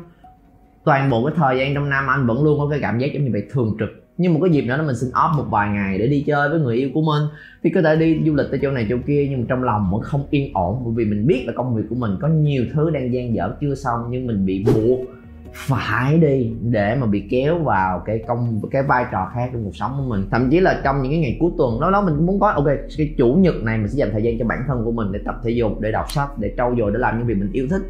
toàn 0.84 1.10
bộ 1.10 1.26
cái 1.26 1.34
thời 1.38 1.60
gian 1.60 1.74
trong 1.74 1.90
năm 1.90 2.08
anh 2.08 2.28
vẫn 2.28 2.44
luôn 2.44 2.60
có 2.60 2.68
cái 2.70 2.80
cảm 2.82 3.00
giác 3.00 3.08
giống 3.14 3.24
như 3.24 3.30
vậy, 3.32 3.44
thường 3.52 3.76
trực 3.80 4.01
nhưng 4.18 4.34
một 4.34 4.40
cái 4.44 4.52
dịp 4.52 4.62
nữa 4.62 4.78
là 4.78 4.84
mình 4.84 4.96
xin 4.96 5.10
off 5.10 5.38
một 5.38 5.46
vài 5.50 5.70
ngày 5.70 5.98
để 5.98 6.08
đi 6.08 6.24
chơi 6.28 6.50
với 6.50 6.60
người 6.60 6.76
yêu 6.76 6.90
của 6.94 7.02
mình. 7.02 7.24
Thì 7.64 7.70
có 7.70 7.82
thể 7.82 7.96
đi 7.96 8.20
du 8.26 8.36
lịch 8.36 8.48
tới 8.50 8.60
chỗ 8.62 8.72
này 8.72 8.88
chỗ 8.90 8.96
kia, 9.08 9.28
nhưng 9.30 9.40
mà 9.40 9.46
trong 9.50 9.64
lòng 9.64 9.92
vẫn 9.92 10.02
không 10.02 10.26
yên 10.30 10.54
ổn. 10.54 10.82
Bởi 10.86 10.94
vì 10.96 11.06
mình 11.06 11.28
biết 11.28 11.44
là 11.48 11.54
công 11.56 11.76
việc 11.76 11.84
của 11.90 11.96
mình 11.96 12.12
có 12.22 12.28
nhiều 12.28 12.66
thứ 12.74 12.90
đang 12.90 13.14
gian 13.14 13.36
dở 13.36 13.52
chưa 13.62 13.76
xong, 13.76 14.02
nhưng 14.10 14.28
mình 14.28 14.46
bị 14.46 14.66
buộc 14.66 15.00
phải 15.54 16.18
đi 16.18 16.52
để 16.62 16.96
mà 16.96 17.08
bị 17.08 17.28
kéo 17.30 17.60
vào 17.60 18.04
cái 18.06 18.24
công, 18.28 18.62
cái 18.72 18.84
vai 18.84 19.06
trò 19.12 19.32
khác 19.34 19.50
trong 19.54 19.64
cuộc 19.64 19.76
sống 19.76 19.92
của 19.98 20.10
mình. 20.10 20.28
Thậm 20.32 20.50
chí 20.50 20.60
là 20.60 20.82
trong 20.84 21.02
những 21.02 21.12
cái 21.12 21.20
ngày 21.20 21.38
cuối 21.40 21.52
tuần 21.58 21.80
đó 21.82 21.92
đó 21.92 22.02
mình 22.02 22.26
muốn 22.26 22.40
có, 22.40 22.48
ok, 22.48 22.66
cái 22.98 23.14
chủ 23.18 23.34
nhật 23.34 23.56
này 23.64 23.78
mình 23.78 23.88
sẽ 23.88 23.98
dành 23.98 24.10
thời 24.12 24.24
gian 24.24 24.40
cho 24.40 24.46
bản 24.46 24.60
thân 24.68 24.86
của 24.86 24.92
mình 24.92 25.12
để 25.12 25.20
tập 25.26 25.36
thể 25.44 25.52
dục, 25.52 25.80
để 25.82 25.92
đọc 25.92 26.12
sách, 26.12 26.30
để 26.40 26.54
trau 26.58 26.76
dồi, 26.78 26.92
để 26.92 27.00
làm 27.00 27.18
những 27.18 27.28
việc 27.28 27.38
mình 27.38 27.52
yêu 27.52 27.68
thích. 27.70 27.82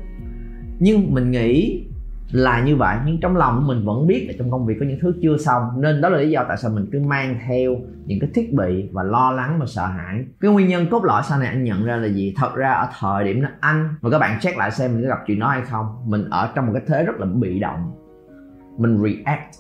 Nhưng 0.80 1.14
mình 1.14 1.32
nghĩ 1.32 1.84
là 2.32 2.64
như 2.64 2.76
vậy. 2.76 2.98
Nhưng 3.06 3.20
trong 3.20 3.38
lòng 3.38 3.68
mình 3.68 3.86
vẫn 3.86 4.08
biết 4.08 4.26
là 4.28 4.34
trong 4.38 4.52
công 4.52 4.66
việc 4.66 4.76
có 4.80 4.86
những 4.86 5.00
thứ 5.02 5.14
chưa 5.22 5.38
xong. 5.38 5.64
Nên 5.82 6.02
đó 6.02 6.10
là 6.10 6.18
lý 6.18 6.30
do 6.30 6.46
tại 6.48 6.58
sao 6.58 6.72
mình 6.72 6.86
cứ 6.92 7.00
mang 7.00 7.40
theo 7.48 7.76
những 8.06 8.20
cái 8.20 8.30
thiết 8.34 8.54
bị 8.54 8.90
và 8.92 9.04
lo 9.04 9.32
lắng 9.32 9.58
và 9.60 9.66
sợ 9.66 9.86
hãi. 9.86 10.26
Cái 10.42 10.52
nguyên 10.52 10.68
nhân 10.68 10.88
cốt 10.92 11.04
lõi 11.04 11.22
sau 11.30 11.40
này 11.40 11.48
anh 11.48 11.64
nhận 11.64 11.84
ra 11.84 11.96
là 11.96 12.08
gì? 12.08 12.34
Thật 12.38 12.56
ra 12.56 12.72
ở 12.72 12.88
thời 13.00 13.24
điểm 13.24 13.42
đó 13.42 13.50
anh 13.60 13.90
và 14.02 14.10
các 14.10 14.20
bạn 14.20 14.40
check 14.40 14.58
lại 14.58 14.72
xem 14.72 14.94
mình 14.94 15.04
có 15.04 15.10
gặp 15.10 15.20
chuyện 15.28 15.40
đó 15.40 15.48
hay 15.48 15.62
không. 15.62 15.86
Mình 16.06 16.30
ở 16.30 16.50
trong 16.56 16.66
một 16.66 16.74
cái 16.74 16.84
thế 16.88 17.04
rất 17.04 17.20
là 17.20 17.26
bị 17.26 17.60
động. 17.60 17.92
Mình 18.78 19.04
react. 19.04 19.56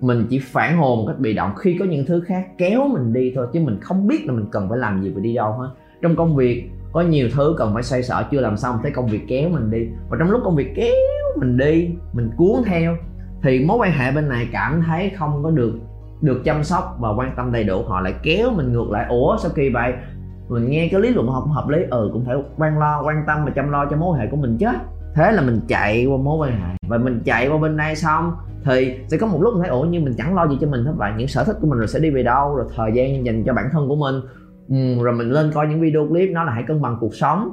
Mình 0.00 0.26
chỉ 0.30 0.38
phản 0.38 0.76
hồi 0.76 0.96
một 0.96 1.04
cách 1.08 1.18
bị 1.18 1.34
động 1.34 1.52
khi 1.56 1.76
có 1.78 1.84
những 1.84 2.06
thứ 2.06 2.20
khác 2.20 2.46
kéo 2.58 2.88
mình 2.88 3.12
đi 3.12 3.32
thôi. 3.34 3.46
Chứ 3.52 3.60
mình 3.60 3.78
không 3.80 4.06
biết 4.06 4.26
là 4.26 4.32
mình 4.32 4.46
cần 4.52 4.68
phải 4.68 4.78
làm 4.78 5.02
gì 5.02 5.12
và 5.14 5.20
đi 5.20 5.34
đâu 5.34 5.52
hết. 5.52 5.68
Trong 6.02 6.16
công 6.16 6.36
việc 6.36 6.70
có 6.92 7.00
nhiều 7.00 7.28
thứ 7.34 7.54
cần 7.58 7.74
phải 7.74 7.82
xoay 7.82 8.02
sở, 8.02 8.24
chưa 8.30 8.40
làm 8.40 8.56
xong 8.56 8.78
thấy 8.82 8.90
công 8.90 9.06
việc 9.06 9.20
kéo 9.28 9.48
mình 9.48 9.70
đi. 9.70 9.88
Và 10.08 10.16
trong 10.20 10.30
lúc 10.30 10.40
công 10.44 10.56
việc 10.56 10.72
kéo 10.76 10.94
mình 11.36 11.56
đi, 11.56 11.90
mình 12.12 12.30
cuốn 12.36 12.62
theo, 12.66 12.96
thì 13.42 13.64
mối 13.64 13.76
quan 13.76 13.92
hệ 13.92 14.12
bên 14.12 14.28
này 14.28 14.48
cảm 14.52 14.82
thấy 14.86 15.10
không 15.18 15.42
có 15.42 15.50
được 15.50 15.72
được 16.20 16.42
chăm 16.44 16.64
sóc 16.64 16.96
và 17.00 17.08
quan 17.16 17.32
tâm 17.36 17.52
đầy 17.52 17.64
đủ. 17.64 17.82
Họ 17.82 18.00
lại 18.00 18.14
kéo 18.22 18.50
mình 18.50 18.72
ngược 18.72 18.90
lại. 18.90 19.06
Ủa, 19.08 19.36
sao 19.36 19.50
kỳ 19.54 19.70
vậy? 19.70 19.92
Mình 20.48 20.70
nghe 20.70 20.88
cái 20.92 21.00
lý 21.00 21.08
luận 21.08 21.26
không 21.26 21.52
hợp 21.52 21.68
lý. 21.68 21.78
Ừ 21.90 22.10
cũng 22.12 22.24
phải 22.24 22.36
quan 22.58 22.78
lo, 22.78 23.02
quan 23.04 23.24
tâm 23.26 23.44
và 23.44 23.50
chăm 23.50 23.70
lo 23.70 23.86
cho 23.90 23.96
mối 23.96 24.12
quan 24.12 24.20
hệ 24.20 24.26
của 24.30 24.36
mình 24.36 24.56
chứ. 24.58 24.66
Thế 25.14 25.32
là 25.32 25.42
mình 25.42 25.60
chạy 25.68 26.06
qua 26.06 26.16
mối 26.16 26.38
quan 26.38 26.60
hệ. 26.60 26.74
Và 26.88 26.98
mình 26.98 27.22
chạy 27.24 27.48
qua 27.48 27.58
bên 27.58 27.76
đây 27.76 27.96
xong, 27.96 28.32
thì 28.64 28.98
sẽ 29.08 29.16
có 29.16 29.26
một 29.26 29.42
lúc 29.42 29.54
mình 29.54 29.62
thấy, 29.62 29.70
ủa 29.70 29.82
nhưng 29.82 30.04
mình 30.04 30.14
chẳng 30.18 30.34
lo 30.34 30.48
gì 30.48 30.58
cho 30.60 30.66
mình 30.66 30.84
hết 30.84 30.92
vậy. 30.96 31.12
Những 31.16 31.28
sở 31.28 31.44
thích 31.44 31.56
của 31.60 31.66
mình 31.66 31.78
rồi 31.78 31.88
sẽ 31.88 31.98
đi 31.98 32.10
về 32.10 32.22
đâu, 32.22 32.56
rồi 32.56 32.66
thời 32.76 32.92
gian 32.94 33.26
dành 33.26 33.44
cho 33.44 33.54
bản 33.54 33.68
thân 33.72 33.88
của 33.88 33.96
mình 33.96 34.14
ừ, 34.70 35.02
rồi 35.02 35.14
mình 35.14 35.30
lên 35.30 35.50
coi 35.54 35.68
những 35.68 35.80
video 35.80 36.08
clip 36.08 36.30
nó 36.30 36.44
là 36.44 36.52
hãy 36.52 36.64
cân 36.66 36.82
bằng 36.82 36.96
cuộc 37.00 37.14
sống. 37.14 37.52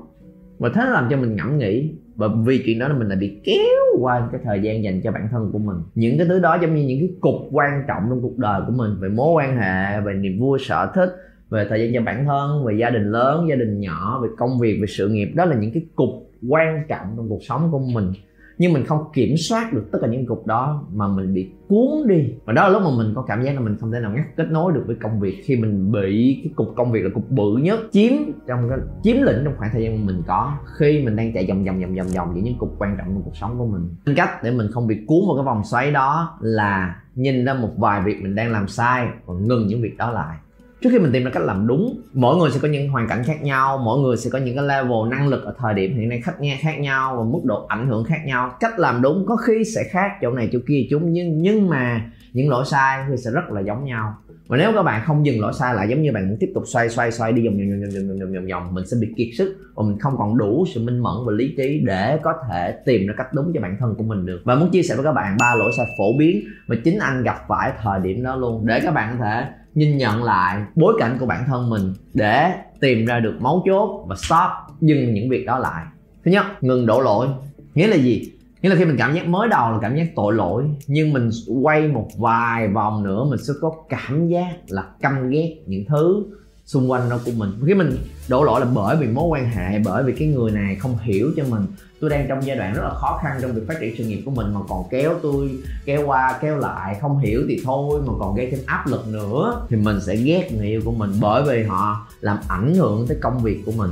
Và 0.60 0.70
thế 0.74 0.82
nó 0.86 0.90
làm 0.90 1.08
cho 1.10 1.18
mình 1.18 1.36
ngẫm 1.36 1.58
nghĩ. 1.58 1.94
Và 2.16 2.28
vì 2.46 2.64
chuyện 2.66 2.80
đó 2.80 2.88
là 2.88 2.94
mình 2.94 3.08
lại 3.08 3.18
bị 3.18 3.42
kéo 3.44 4.00
qua 4.00 4.30
cái 4.32 4.42
thời 4.44 4.62
gian 4.62 4.84
dành 4.84 5.02
cho 5.02 5.12
bản 5.12 5.28
thân 5.32 5.50
của 5.52 5.60
mình. 5.60 5.78
Những 5.96 6.18
cái 6.18 6.28
thứ 6.28 6.40
đó 6.40 6.58
giống 6.62 6.76
như 6.76 6.88
những 6.88 7.00
cái 7.00 7.10
cục 7.22 7.36
quan 7.52 7.84
trọng 7.88 8.04
trong 8.10 8.22
cuộc 8.22 8.38
đời 8.38 8.62
của 8.68 8.74
mình 8.74 8.92
về 9.00 9.10
mối 9.10 9.34
quan 9.34 9.58
hệ 9.58 10.02
về 10.02 10.14
niềm 10.14 10.40
vui 10.40 10.60
sở 10.62 10.92
thích 10.96 11.10
về 11.50 11.66
thời 11.70 11.82
gian 11.82 11.94
cho 11.94 12.06
bản 12.06 12.26
thân 12.26 12.66
về 12.66 12.74
gia 12.80 12.90
đình 12.90 13.12
lớn 13.12 13.46
gia 13.50 13.56
đình 13.56 13.80
nhỏ 13.80 14.20
về 14.24 14.30
công 14.38 14.60
việc 14.60 14.78
về 14.82 14.88
sự 14.88 15.10
nghiệp. 15.10 15.32
Đó 15.36 15.46
là 15.46 15.56
những 15.56 15.72
cái 15.74 15.86
cục 15.96 16.10
quan 16.50 16.84
trọng 16.88 17.08
trong 17.18 17.30
cuộc 17.30 17.44
sống 17.44 17.72
của 17.72 17.80
mình 17.94 18.14
nhưng 18.58 18.74
mình 18.74 18.86
không 18.86 19.04
kiểm 19.14 19.38
soát 19.38 19.74
được 19.74 19.90
tất 19.92 20.00
cả 20.02 20.08
những 20.08 20.26
cục 20.26 20.48
đó 20.48 20.88
mà 20.94 21.08
mình 21.08 21.34
bị 21.34 21.52
cuốn 21.68 22.08
đi. 22.08 22.34
Và 22.46 22.54
đó 22.54 22.68
là 22.68 22.70
lúc 22.70 22.82
mà 22.82 22.90
mình 22.98 23.14
có 23.16 23.22
cảm 23.22 23.44
giác 23.44 23.56
là 23.56 23.60
mình 23.60 23.78
không 23.80 23.92
thể 23.92 24.00
nào 24.00 24.12
ngắt 24.12 24.26
kết 24.38 24.48
nối 24.52 24.74
được 24.74 24.84
với 24.88 24.96
công 25.02 25.20
việc 25.20 25.42
khi 25.46 25.56
mình 25.56 25.92
bị 25.92 26.40
cái 26.44 26.54
cục 26.56 26.74
công 26.76 26.92
việc 26.92 27.04
là 27.04 27.10
cục 27.14 27.32
bự 27.32 27.58
nhất 27.58 27.80
chiếm 27.92 28.12
trong 28.48 28.70
cái, 28.70 28.80
chiếm 29.04 29.16
lĩnh 29.22 29.42
trong 29.44 29.54
khoảng 29.58 29.70
thời 29.74 29.84
gian 29.84 30.00
mà 30.00 30.14
mình 30.14 30.24
có. 30.28 30.54
Khi 30.78 31.02
mình 31.06 31.16
đang 31.16 31.34
chạy 31.34 31.46
vòng 31.50 31.66
vòng 31.66 31.80
vòng 31.80 31.96
vòng 31.96 32.08
vòng 32.16 32.44
những 32.44 32.58
cục 32.58 32.76
quan 32.80 32.96
trọng 32.98 33.08
trong 33.08 33.24
cuộc 33.24 33.36
sống 33.36 33.60
của 33.60 33.66
mình. 33.66 33.96
Nên 34.06 34.16
cách 34.16 34.44
để 34.44 34.52
mình 34.52 34.68
không 34.72 34.88
bị 34.88 34.96
cuốn 35.08 35.20
vào 35.28 35.36
cái 35.36 35.46
vòng 35.46 35.64
xoáy 35.64 35.92
đó 35.92 36.38
là 36.42 37.02
nhìn 37.16 37.46
ra 37.46 37.54
một 37.54 37.72
vài 37.78 38.02
việc 38.06 38.22
mình 38.22 38.36
đang 38.36 38.52
làm 38.52 38.68
sai 38.68 39.08
và 39.26 39.34
ngừng 39.34 39.68
những 39.68 39.82
việc 39.82 39.98
đó 39.98 40.12
lại 40.12 40.38
trước 40.82 40.90
khi 40.92 41.00
mình 41.00 41.12
tìm 41.12 41.24
ra 41.24 41.32
cách 41.34 41.44
làm 41.44 41.68
đúng, 41.68 42.02
mỗi 42.14 42.38
người 42.38 42.52
sẽ 42.52 42.60
có 42.62 42.68
những 42.68 42.90
hoàn 42.90 43.08
cảnh 43.08 43.24
khác 43.26 43.44
nhau, 43.44 43.82
mỗi 43.86 44.00
người 44.00 44.18
sẽ 44.18 44.30
có 44.30 44.40
những 44.40 44.56
cái 44.56 44.66
level 44.66 45.10
năng 45.10 45.28
lực 45.28 45.44
ở 45.44 45.54
thời 45.58 45.74
điểm 45.74 45.98
hiện 45.98 46.10
nay 46.10 46.22
khác 46.24 46.36
nghe 46.40 46.58
khác 46.62 46.80
nhau 46.80 47.16
và 47.18 47.24
mức 47.24 47.40
độ 47.44 47.66
ảnh 47.68 47.88
hưởng 47.88 48.04
khác 48.04 48.20
nhau. 48.26 48.52
Cách 48.60 48.80
làm 48.80 49.02
đúng 49.02 49.26
có 49.28 49.36
khi 49.36 49.64
sẽ 49.76 49.84
khác 49.90 50.12
chỗ 50.22 50.32
này 50.32 50.50
chỗ 50.52 50.60
kia 50.68 50.88
chúng 50.90 51.14
nhưng 51.14 51.42
nhưng 51.42 51.70
mà 51.70 52.12
những 52.34 52.50
lỗi 52.50 52.66
sai 52.66 53.06
thì 53.10 53.18
sẽ 53.18 53.32
rất 53.32 53.52
là 53.52 53.62
giống 53.62 53.86
nhau. 53.86 54.14
Và 54.48 54.58
nếu 54.58 54.72
các 54.76 54.84
bạn 54.84 55.02
không 55.06 55.26
dừng 55.26 55.42
lỗi 55.42 55.54
sai 55.60 55.76
lại 55.76 55.88
giống 55.90 56.02
như 56.02 56.12
bạn 56.12 56.38
tiếp 56.40 56.52
tục 56.54 56.64
xoay 56.66 56.90
xoay 56.90 57.12
xoay 57.12 57.34
đi 57.34 57.48
vòng 57.48 57.58
vòng 57.58 57.70
vòng 57.70 57.80
vòng 57.94 58.08
vòng 58.08 58.20
vòng 58.20 58.34
vòng 58.34 58.48
vòng, 58.50 58.74
mình 58.74 58.86
sẽ 58.88 58.98
bị 59.02 59.08
kiệt 59.18 59.28
sức 59.38 59.58
và 59.76 59.84
mình 59.84 60.00
không 60.00 60.14
còn 60.18 60.38
đủ 60.38 60.66
sự 60.74 60.84
minh 60.84 61.00
mẫn 61.00 61.14
và 61.26 61.34
lý 61.34 61.54
trí 61.58 61.82
để 61.86 62.20
có 62.24 62.34
thể 62.50 62.72
tìm 62.86 63.08
ra 63.08 63.14
cách 63.18 63.28
đúng 63.34 63.52
cho 63.54 63.62
bản 63.62 63.78
thân 63.80 63.96
của 63.98 64.04
mình 64.04 64.26
được. 64.26 64.42
Và 64.44 64.56
muốn 64.56 64.70
chia 64.70 64.82
sẻ 64.82 64.96
với 64.96 65.04
các 65.04 65.12
bạn 65.12 65.38
ba 65.40 65.56
lỗi 65.56 65.72
sai 65.78 65.86
phổ 65.98 66.18
biến 66.20 66.42
mà 66.68 66.76
chính 66.84 67.00
anh 67.00 67.24
gặp 67.24 67.38
phải 67.48 67.72
thời 67.82 68.00
điểm 68.00 68.24
đó 68.24 68.36
luôn, 68.36 68.68
để 68.68 68.80
các 68.84 68.94
bạn 68.94 69.16
có 69.18 69.26
thể 69.26 69.48
nhìn 69.78 69.98
nhận 69.98 70.24
lại 70.24 70.64
bối 70.76 70.94
cảnh 71.00 71.18
của 71.20 71.26
bản 71.26 71.44
thân 71.48 71.70
mình 71.70 71.94
để 72.14 72.52
tìm 72.80 73.06
ra 73.06 73.20
được 73.20 73.36
mấu 73.40 73.64
chốt 73.66 74.06
và 74.08 74.16
stop 74.16 74.78
dừng 74.82 75.14
những 75.14 75.30
việc 75.30 75.46
đó 75.46 75.60
lại. 75.60 75.86
Thứ 76.26 76.32
nhất, 76.32 76.46
ngừng 76.62 76.86
đổ 76.86 77.02
lỗi. 77.02 77.28
Nghĩa 77.76 77.88
là 77.88 77.96
gì? 77.96 78.32
Nghĩa 78.62 78.70
là 78.70 78.76
khi 78.76 78.86
mình 78.86 78.98
cảm 78.98 79.16
giác 79.16 79.28
mới 79.28 79.48
đầu 79.50 79.72
là 79.72 79.78
cảm 79.82 79.96
giác 79.96 80.08
tội 80.16 80.34
lỗi, 80.34 80.64
nhưng 80.88 81.14
mình 81.14 81.30
quay 81.62 81.88
một 81.88 82.08
vài 82.18 82.68
vòng 82.68 83.04
nữa 83.04 83.26
mình 83.30 83.40
sẽ 83.44 83.54
có 83.62 83.72
cảm 83.90 84.28
giác 84.28 84.52
là 84.68 84.84
căm 85.02 85.30
ghét 85.30 85.56
những 85.66 85.86
thứ 85.88 86.26
xung 86.66 86.92
quanh 86.92 87.10
đó 87.10 87.20
của 87.26 87.32
mình. 87.38 87.50
Khi 87.68 87.74
mình 87.74 87.92
đổ 88.30 88.44
lỗi 88.44 88.60
là 88.60 88.66
bởi 88.74 88.96
vì 88.96 89.08
mối 89.08 89.28
quan 89.28 89.50
hệ, 89.50 89.80
bởi 89.80 90.04
vì 90.04 90.14
cái 90.14 90.28
người 90.28 90.52
này 90.52 90.76
không 90.76 90.98
hiểu 90.98 91.32
cho 91.36 91.44
mình. 91.50 91.66
Tôi 92.02 92.10
đang 92.10 92.26
trong 92.30 92.46
giai 92.46 92.58
đoạn 92.58 92.74
rất 92.74 92.82
là 92.84 92.94
khó 92.94 93.20
khăn 93.24 93.40
trong 93.42 93.54
việc 93.54 93.62
phát 93.68 93.76
triển 93.80 93.96
sự 93.98 94.06
nghiệp 94.06 94.22
của 94.26 94.32
mình 94.32 94.54
mà 94.54 94.60
còn 94.70 94.84
kéo 94.90 95.16
tôi, 95.22 95.50
kéo 95.86 96.06
qua, 96.06 96.40
kéo 96.42 96.58
lại, 96.58 96.98
không 97.02 97.20
hiểu 97.20 97.42
thì 97.48 97.62
thôi 97.64 98.02
mà 98.08 98.14
còn 98.20 98.36
gây 98.36 98.52
thêm 98.52 98.60
áp 98.66 98.88
lực 98.88 99.08
nữa. 99.08 99.66
Thì 99.70 99.78
mình 99.78 100.02
sẽ 100.02 100.16
ghét 100.16 100.50
người 100.52 100.68
yêu 100.68 100.82
của 100.86 100.92
mình 100.92 101.12
bởi 101.22 101.44
vì 101.44 101.64
họ 101.64 102.08
làm 102.22 102.38
ảnh 102.48 102.76
hưởng 102.76 103.08
tới 103.08 103.18
công 103.22 103.40
việc 103.40 103.62
của 103.66 103.72
mình 103.72 103.90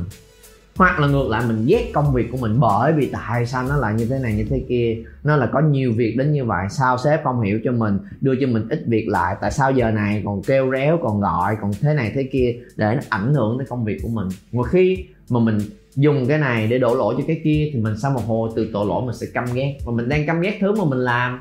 hoặc 0.78 1.00
là 1.00 1.08
ngược 1.08 1.28
lại, 1.30 1.44
mình 1.48 1.66
ghét 1.68 1.92
công 1.94 2.14
việc 2.14 2.32
của 2.32 2.38
mình, 2.38 2.60
bởi 2.60 2.94
vì 2.94 3.10
tại 3.14 3.46
sao 3.46 3.64
nó 3.64 3.78
lại 3.78 3.94
như 3.94 4.06
thế 4.06 4.20
này, 4.20 4.34
như 4.34 4.46
thế 4.50 4.64
kia? 4.70 4.98
Nó 5.24 5.36
là 5.36 5.46
có 5.46 5.60
nhiều 5.60 5.94
việc 5.96 6.16
đến 6.18 6.32
như 6.32 6.46
vậy, 6.46 6.68
sao 6.70 6.98
sếp 6.98 7.24
không 7.24 7.42
hiểu 7.42 7.60
cho 7.64 7.72
mình, 7.72 8.00
đưa 8.22 8.36
cho 8.42 8.48
mình 8.48 8.70
ít 8.70 8.84
việc 8.88 9.08
lại? 9.08 9.36
Tại 9.42 9.52
sao 9.52 9.72
giờ 9.72 9.92
này 9.92 10.22
còn 10.26 10.44
kêu 10.44 10.72
réo, 10.72 11.00
còn 11.04 11.22
gọi, 11.22 11.58
còn 11.62 11.72
thế 11.82 11.94
này, 11.94 12.12
thế 12.16 12.30
kia 12.32 12.56
để 12.76 12.94
nó 12.96 13.02
ảnh 13.10 13.34
hưởng 13.34 13.58
tới 13.58 13.68
công 13.70 13.86
việc 13.86 13.98
của 14.04 14.10
mình? 14.10 14.28
Một 14.52 14.64
khi 14.64 15.06
mà 15.30 15.40
mình 15.40 15.58
dùng 15.96 16.26
cái 16.28 16.38
này 16.38 16.68
để 16.68 16.80
đổ 16.80 16.96
lỗi 16.96 17.16
cho 17.18 17.24
cái 17.28 17.42
kia, 17.44 17.70
thì 17.74 17.80
mình 17.80 17.98
sau 17.98 18.12
một 18.12 18.22
hồi 18.28 18.50
từ 18.56 18.70
tội 18.74 18.86
lỗi 18.86 19.04
mình 19.06 19.16
sẽ 19.16 19.28
căm 19.34 19.46
ghét. 19.54 19.78
Và 19.86 19.92
mình 19.92 20.10
đang 20.10 20.26
căm 20.26 20.42
ghét 20.42 20.58
thứ 20.62 20.72
mà 20.72 20.84
mình 20.84 21.00
làm, 21.00 21.40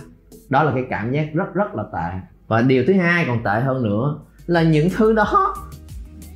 đó 0.49 0.63
là 0.63 0.73
cái 0.75 0.85
cảm 0.91 1.13
giác 1.13 1.35
rất 1.35 1.55
rất 1.55 1.75
là 1.75 1.83
tệ. 1.93 2.19
Và 2.47 2.63
điều 2.63 2.85
thứ 2.87 2.93
hai 2.93 3.25
còn 3.29 3.43
tệ 3.45 3.61
hơn 3.61 3.83
nữa 3.83 4.17
là 4.47 4.63
những 4.63 4.89
thứ 4.97 5.13
đó 5.13 5.55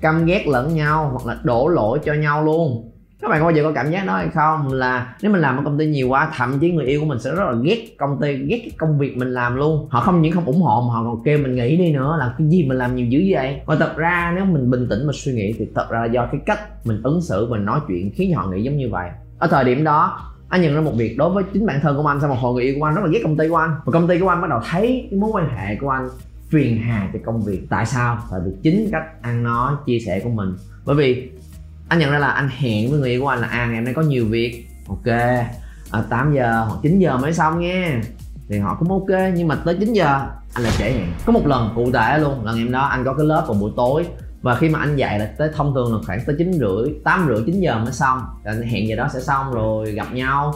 căm 0.01 0.27
ghét 0.27 0.47
lẫn 0.49 0.75
nhau 0.75 1.11
hoặc 1.13 1.27
là 1.27 1.41
đổ 1.43 1.69
lỗi 1.69 1.99
cho 2.05 2.15
nhau 2.15 2.45
luôn 2.45 2.88
các 3.23 3.29
bạn 3.29 3.41
có 3.41 3.47
bao 3.47 3.57
giờ 3.57 3.63
có 3.63 3.73
cảm 3.73 3.91
giác 3.91 4.07
đó 4.07 4.17
hay 4.17 4.29
không? 4.35 4.73
Là 4.73 5.15
nếu 5.23 5.33
mình 5.33 5.41
làm 5.41 5.57
ở 5.57 5.63
công 5.65 5.79
ty 5.79 5.87
nhiều 5.87 6.09
quá, 6.09 6.31
thậm 6.37 6.59
chí 6.59 6.73
người 6.73 6.87
yêu 6.87 7.01
của 7.01 7.07
mình 7.07 7.19
sẽ 7.19 7.31
rất 7.31 7.45
là 7.45 7.55
ghét 7.65 7.87
công 7.99 8.21
ty, 8.21 8.37
ghét 8.37 8.59
cái 8.59 8.71
công 8.79 8.99
việc 8.99 9.17
mình 9.17 9.33
làm 9.33 9.57
luôn. 9.57 9.89
Họ 9.91 10.01
không 10.01 10.23
những 10.23 10.33
không 10.33 10.45
ủng 10.45 10.63
hộ 10.63 10.81
mà 10.89 10.95
họ 10.95 11.05
còn 11.05 11.23
kêu 11.25 11.39
mình 11.39 11.55
nghỉ 11.55 11.77
đi 11.77 11.93
nữa. 11.93 12.17
Là 12.19 12.35
cái 12.39 12.49
gì 12.49 12.65
mình 12.69 12.79
làm 12.79 12.97
nhiều 12.97 13.07
dữ 13.07 13.25
vậy? 13.31 13.61
Và 13.67 13.77
thật 13.77 13.97
ra 13.97 14.33
nếu 14.37 14.45
mình 14.45 14.71
bình 14.71 14.87
tĩnh 14.91 15.07
mà 15.07 15.13
suy 15.15 15.33
nghĩ 15.33 15.55
thì 15.59 15.67
thật 15.75 15.87
ra 15.91 16.01
là 16.01 16.07
do 16.07 16.29
cái 16.33 16.41
cách 16.47 16.87
mình 16.87 17.01
ứng 17.03 17.23
xử 17.23 17.47
và 17.51 17.59
nói 17.59 17.81
chuyện 17.89 18.11
khiến 18.15 18.35
họ 18.35 18.47
nghĩ 18.47 18.63
giống 18.63 18.77
như 18.77 18.89
vậy. 18.91 19.11
Ở 19.39 19.47
thời 19.47 19.65
điểm 19.65 19.85
đó, 19.85 20.21
anh 20.49 20.63
nhận 20.63 20.75
ra 20.75 20.81
một 20.81 20.93
việc 20.97 21.17
đối 21.19 21.31
với 21.31 21.45
chính 21.53 21.67
bản 21.67 21.81
thân 21.83 21.97
của 21.97 22.07
anh 22.07 22.21
sau 22.21 22.29
một 22.29 22.39
hồi 22.41 22.55
người 22.55 22.65
yêu 22.65 22.75
của 22.79 22.85
anh 22.85 22.95
rất 22.95 23.05
là 23.05 23.11
ghét 23.13 23.21
công 23.23 23.37
ty 23.37 23.49
của 23.49 23.57
anh. 23.57 23.71
Và 23.85 23.93
công 23.93 24.09
ty 24.09 24.19
của 24.19 24.29
anh 24.29 24.41
bắt 24.41 24.51
đầu 24.51 24.61
thấy 24.71 25.07
cái 25.11 25.21
mối 25.21 25.31
quan 25.33 25.49
hệ 25.57 25.77
của 25.77 25.91
anh 25.91 26.09
phiền 26.49 26.79
hà 26.79 27.11
cho 27.13 27.19
công 27.25 27.43
việc. 27.43 27.67
Tại 27.71 27.87
sao? 27.87 28.19
Tại 28.31 28.41
vì 28.45 28.53
chính 28.63 28.89
cách 28.93 29.23
ăn 29.23 29.43
nói, 29.43 29.75
chia 29.87 29.99
sẻ 29.99 30.21
của 30.25 30.31
mình. 30.31 30.55
Bởi 30.85 30.97
vì 30.97 31.31
anh 31.89 31.99
nhận 31.99 32.11
ra 32.11 32.19
là 32.19 32.29
anh 32.29 32.49
hẹn 32.49 32.91
với 32.91 33.01
người 33.01 33.11
yêu 33.11 33.23
của 33.23 33.29
anh 33.29 33.41
là 33.41 33.49
à 33.49 33.67
ngày 33.67 33.77
hôm 33.77 33.85
nay 33.85 33.95
có 33.95 34.03
nhiều 34.03 34.27
việc. 34.27 34.67
Ok. 34.89 35.07
Ờ, 35.91 36.01
à, 36.01 36.03
8 36.11 36.35
giờ 36.35 36.65
hoặc 36.69 36.79
9 36.83 36.99
giờ 36.99 37.19
mới 37.19 37.33
xong 37.33 37.61
nha. 37.61 38.01
Thì 38.49 38.59
họ 38.59 38.77
cũng 38.79 38.91
ok 38.91 39.33
nhưng 39.35 39.49
mà 39.49 39.55
tới 39.55 39.77
9 39.81 39.93
giờ 39.93 40.27
anh 40.55 40.65
lại 40.65 40.73
trễ 40.79 40.85
hẹn. 40.85 41.07
Có 41.27 41.33
một 41.33 41.47
lần 41.47 41.73
cụ 41.75 41.93
thể 41.93 42.19
luôn 42.19 42.45
là 42.45 42.53
ngày 42.53 42.63
hôm 42.63 42.73
đó 42.73 42.83
anh 42.83 43.05
có 43.05 43.15
cái 43.15 43.27
lớp 43.27 43.45
vào 43.49 43.57
buổi 43.61 43.73
tối. 43.77 44.07
Và 44.43 44.55
khi 44.55 44.69
mà 44.69 44.79
anh 44.79 44.97
dạy 44.97 45.19
là 45.19 45.27
tới 45.39 45.51
thông 45.55 45.75
thường 45.75 45.95
là 45.95 46.01
khoảng 46.07 46.21
tới 46.27 46.37
chín 46.39 46.53
rưỡi 46.53 46.95
tám 47.05 47.27
rưỡi 47.29 47.43
chín 47.47 47.61
giờ 47.61 47.79
mới 47.79 47.93
xong. 47.93 48.19
Thì 48.45 48.51
anh 48.51 48.63
hẹn 48.63 48.89
giờ 48.89 48.97
đó 48.97 49.09
sẽ 49.13 49.21
xong 49.21 49.53
rồi 49.53 49.93
gặp 49.93 50.07
nhau. 50.13 50.55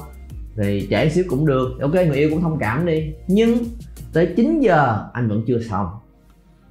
Thì 0.56 0.86
trễ 0.90 1.08
xíu 1.08 1.24
cũng 1.28 1.46
được. 1.46 1.78
Ok 1.80 1.94
người 1.94 2.16
yêu 2.16 2.30
cũng 2.30 2.42
thông 2.42 2.58
cảm 2.58 2.86
đi. 2.86 3.12
Nhưng 3.26 3.58
tới 4.12 4.32
9 4.36 4.60
giờ 4.60 5.08
anh 5.12 5.28
vẫn 5.28 5.42
chưa 5.46 5.60
xong. 5.70 5.86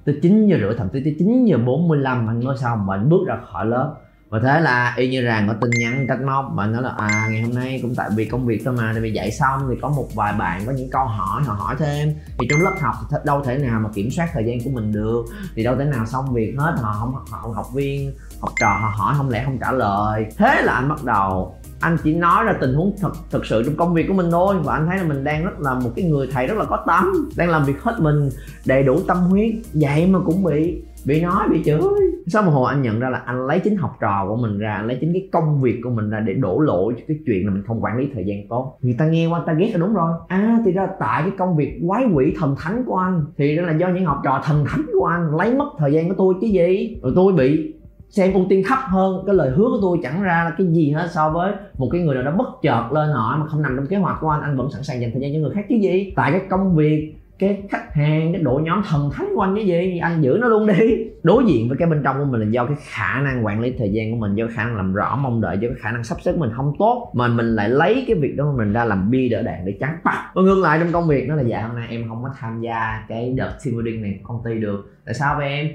Tới 0.04 0.18
9 0.22 0.46
giờ 0.46 0.56
rưỡi 0.60 0.74
thậm 0.78 0.88
chí 0.92 1.00
tới 1.04 1.16
9 1.18 1.44
giờ 1.44 1.58
45 1.58 2.26
anh 2.26 2.44
mới 2.44 2.56
xong 2.56 2.86
và 2.86 2.96
anh 2.96 3.08
bước 3.08 3.26
ra 3.26 3.38
khỏi 3.52 3.66
lớp 3.66 3.94
và 4.32 4.38
thế 4.38 4.60
là 4.60 4.94
y 4.96 5.08
như 5.08 5.22
rằng 5.22 5.48
có 5.48 5.54
tin 5.60 5.70
nhắn 5.70 6.06
trách 6.08 6.22
móc 6.22 6.44
và 6.54 6.66
nói 6.66 6.82
là 6.82 6.94
à 6.98 7.28
ngày 7.30 7.42
hôm 7.42 7.54
nay 7.54 7.78
cũng 7.82 7.94
tại 7.94 8.10
vì 8.16 8.24
công 8.24 8.46
việc 8.46 8.62
thôi 8.64 8.74
mà, 8.78 8.90
tại 8.92 9.00
vì 9.02 9.12
dạy 9.12 9.30
xong 9.30 9.66
thì 9.70 9.76
có 9.82 9.88
một 9.88 10.08
vài 10.14 10.32
bạn 10.32 10.62
có 10.66 10.72
những 10.72 10.90
câu 10.90 11.04
hỏi, 11.04 11.42
họ 11.42 11.54
hỏi 11.54 11.74
thêm. 11.78 12.14
Thì 12.26 12.46
trong 12.50 12.60
lớp 12.60 12.74
học 12.80 12.94
thì 13.10 13.16
đâu 13.24 13.42
thể 13.44 13.58
nào 13.58 13.80
mà 13.80 13.88
kiểm 13.94 14.10
soát 14.10 14.28
thời 14.32 14.44
gian 14.46 14.58
của 14.64 14.70
mình 14.70 14.92
được. 14.92 15.24
Thì 15.54 15.64
đâu 15.64 15.76
thể 15.76 15.84
nào 15.84 16.06
xong 16.06 16.34
việc 16.34 16.54
hết, 16.58 16.74
họ 16.82 16.96
không, 17.00 17.14
họ 17.30 17.52
học 17.54 17.66
viên, 17.74 18.14
học 18.40 18.52
trò, 18.60 18.66
họ 18.66 18.92
hỏi 18.96 19.14
không 19.16 19.30
lẽ 19.30 19.42
không 19.44 19.58
trả 19.58 19.72
lời. 19.72 20.26
Thế 20.38 20.62
là 20.62 20.72
anh 20.72 20.88
bắt 20.88 21.04
đầu, 21.04 21.54
anh 21.80 21.96
chỉ 22.04 22.14
nói 22.14 22.44
ra 22.44 22.52
tình 22.60 22.74
huống 22.74 22.96
thật 23.00 23.12
thật 23.30 23.46
sự 23.46 23.62
trong 23.62 23.76
công 23.76 23.94
việc 23.94 24.08
của 24.08 24.14
mình 24.14 24.30
thôi. 24.30 24.56
Và 24.64 24.74
anh 24.74 24.86
thấy 24.86 24.98
là 24.98 25.04
mình 25.04 25.24
đang 25.24 25.44
rất 25.44 25.60
là 25.60 25.74
một 25.74 25.90
cái 25.96 26.04
người 26.04 26.28
thầy 26.32 26.46
rất 26.46 26.58
là 26.58 26.64
có 26.64 26.84
tâm, 26.86 27.28
đang 27.36 27.50
làm 27.50 27.64
việc 27.64 27.82
hết 27.82 27.94
mình, 27.98 28.30
đầy 28.64 28.82
đủ 28.82 29.00
tâm 29.08 29.18
huyết. 29.18 29.54
Vậy 29.72 30.06
mà 30.06 30.18
cũng 30.26 30.44
bị 30.44 30.82
bị 31.06 31.22
nói, 31.22 31.48
bị 31.50 31.62
chửi. 31.64 31.80
Sau 32.26 32.42
một 32.42 32.50
hồi 32.50 32.72
anh 32.74 32.82
nhận 32.82 33.00
ra 33.00 33.08
là 33.08 33.18
anh 33.18 33.46
lấy 33.46 33.60
chính 33.60 33.76
học 33.76 33.96
trò 34.00 34.26
của 34.28 34.36
mình 34.36 34.58
ra, 34.58 34.74
anh 34.74 34.86
lấy 34.86 34.98
chính 35.00 35.12
cái 35.12 35.28
công 35.32 35.60
việc 35.60 35.80
của 35.84 35.90
mình 35.90 36.10
ra 36.10 36.20
để 36.20 36.34
đổ 36.34 36.58
lỗi 36.58 36.94
cho 36.96 37.02
cái 37.08 37.16
chuyện 37.26 37.46
là 37.46 37.52
mình 37.52 37.62
không 37.66 37.84
quản 37.84 37.98
lý 37.98 38.10
thời 38.14 38.24
gian 38.26 38.48
tốt. 38.48 38.78
Người 38.82 38.94
ta 38.98 39.06
nghe 39.06 39.26
qua 39.26 39.42
ta 39.46 39.52
ghét 39.52 39.70
là 39.72 39.78
đúng 39.78 39.94
rồi. 39.94 40.12
À 40.28 40.58
thì 40.64 40.72
ra 40.72 40.88
tại 41.00 41.22
cái 41.22 41.32
công 41.38 41.56
việc 41.56 41.80
quái 41.86 42.04
quỷ 42.14 42.34
thần 42.38 42.54
thánh 42.58 42.84
của 42.86 42.96
anh, 42.96 43.24
thì 43.36 43.56
đó 43.56 43.62
là 43.62 43.72
do 43.72 43.88
những 43.88 44.04
học 44.04 44.20
trò 44.24 44.42
thần 44.44 44.64
thánh 44.68 44.86
của 45.00 45.06
anh 45.06 45.36
lấy 45.36 45.54
mất 45.54 45.68
thời 45.78 45.92
gian 45.92 46.08
của 46.08 46.14
tôi 46.18 46.34
chứ 46.40 46.46
gì. 46.46 46.98
Rồi 47.02 47.12
tôi 47.16 47.32
bị 47.32 47.74
xem 48.10 48.32
ưu 48.32 48.44
tiên 48.48 48.62
thấp 48.68 48.78
hơn, 48.86 49.22
cái 49.26 49.34
lời 49.34 49.50
hứa 49.50 49.64
của 49.64 49.78
tôi 49.82 49.98
chẳng 50.02 50.22
ra 50.22 50.44
là 50.44 50.54
cái 50.58 50.66
gì 50.66 50.90
hết 50.90 51.08
so 51.12 51.30
với 51.30 51.52
một 51.78 51.88
cái 51.92 52.00
người 52.00 52.14
nào 52.14 52.24
đó 52.24 52.32
bất 52.38 52.48
chợt 52.62 52.92
lên 52.92 53.10
hỏi 53.10 53.38
mà 53.38 53.46
không 53.46 53.62
nằm 53.62 53.76
trong 53.76 53.86
kế 53.86 53.96
hoạch 53.96 54.16
của 54.20 54.28
anh 54.28 54.42
anh 54.42 54.56
vẫn 54.56 54.70
sẵn 54.70 54.82
sàng 54.82 55.00
dành 55.00 55.10
thời 55.12 55.22
gian 55.22 55.32
cho 55.32 55.38
người 55.38 55.50
khác 55.54 55.66
chứ 55.68 55.74
gì. 55.74 56.12
Tại 56.16 56.32
cái 56.32 56.40
công 56.50 56.74
việc 56.76 57.14
cái 57.38 57.62
khách 57.70 57.94
hàng, 57.94 58.32
cái 58.32 58.42
đội 58.42 58.62
nhóm 58.62 58.82
thần 58.88 59.10
thánh 59.12 59.28
của 59.34 59.40
anh 59.40 59.54
cái 59.56 59.66
gì? 59.66 59.98
Anh 59.98 60.22
giữ 60.22 60.38
nó 60.40 60.48
luôn 60.48 60.66
đi. 60.66 61.08
Đối 61.22 61.44
diện 61.44 61.68
với 61.68 61.78
cái 61.78 61.88
bên 61.88 62.02
trong 62.04 62.18
của 62.18 62.24
mình 62.24 62.40
là 62.40 62.46
do 62.50 62.66
cái 62.66 62.76
khả 62.80 63.20
năng 63.20 63.46
quản 63.46 63.60
lý 63.60 63.74
thời 63.78 63.92
gian 63.92 64.12
của 64.12 64.18
mình, 64.18 64.34
do 64.34 64.46
khả 64.54 64.64
năng 64.64 64.76
làm 64.76 64.94
rõ, 64.94 65.16
mong 65.16 65.40
đợi, 65.40 65.58
do 65.60 65.68
cái 65.68 65.78
khả 65.80 65.92
năng 65.92 66.04
sắp 66.04 66.18
xếp 66.20 66.32
của 66.32 66.38
mình 66.38 66.50
không 66.54 66.72
tốt, 66.78 67.10
mà 67.14 67.28
mình 67.28 67.46
lại 67.46 67.68
lấy 67.68 68.04
cái 68.06 68.16
việc 68.16 68.36
đó 68.36 68.44
của 68.44 68.58
mình 68.58 68.72
ra 68.72 68.84
làm 68.84 69.10
bi 69.10 69.28
đỡ 69.28 69.42
đạn 69.42 69.64
để 69.64 69.76
trắng 69.80 69.98
bạc 70.04 70.32
và 70.34 70.42
ngược 70.42 70.62
lại 70.62 70.78
trong 70.78 70.92
công 70.92 71.08
việc 71.08 71.28
nó 71.28 71.34
là 71.34 71.42
dạ 71.42 71.62
hôm 71.62 71.76
nay 71.76 71.86
em 71.90 72.08
không 72.08 72.22
có 72.22 72.30
tham 72.38 72.60
gia 72.60 73.04
cái 73.08 73.34
đợt 73.36 73.58
team 73.64 73.74
building 73.74 74.02
này 74.02 74.20
của 74.22 74.28
công 74.28 74.44
ty 74.44 74.60
được. 74.60 74.90
Tại 75.04 75.14
sao 75.14 75.34
vậy 75.38 75.48
em? 75.48 75.68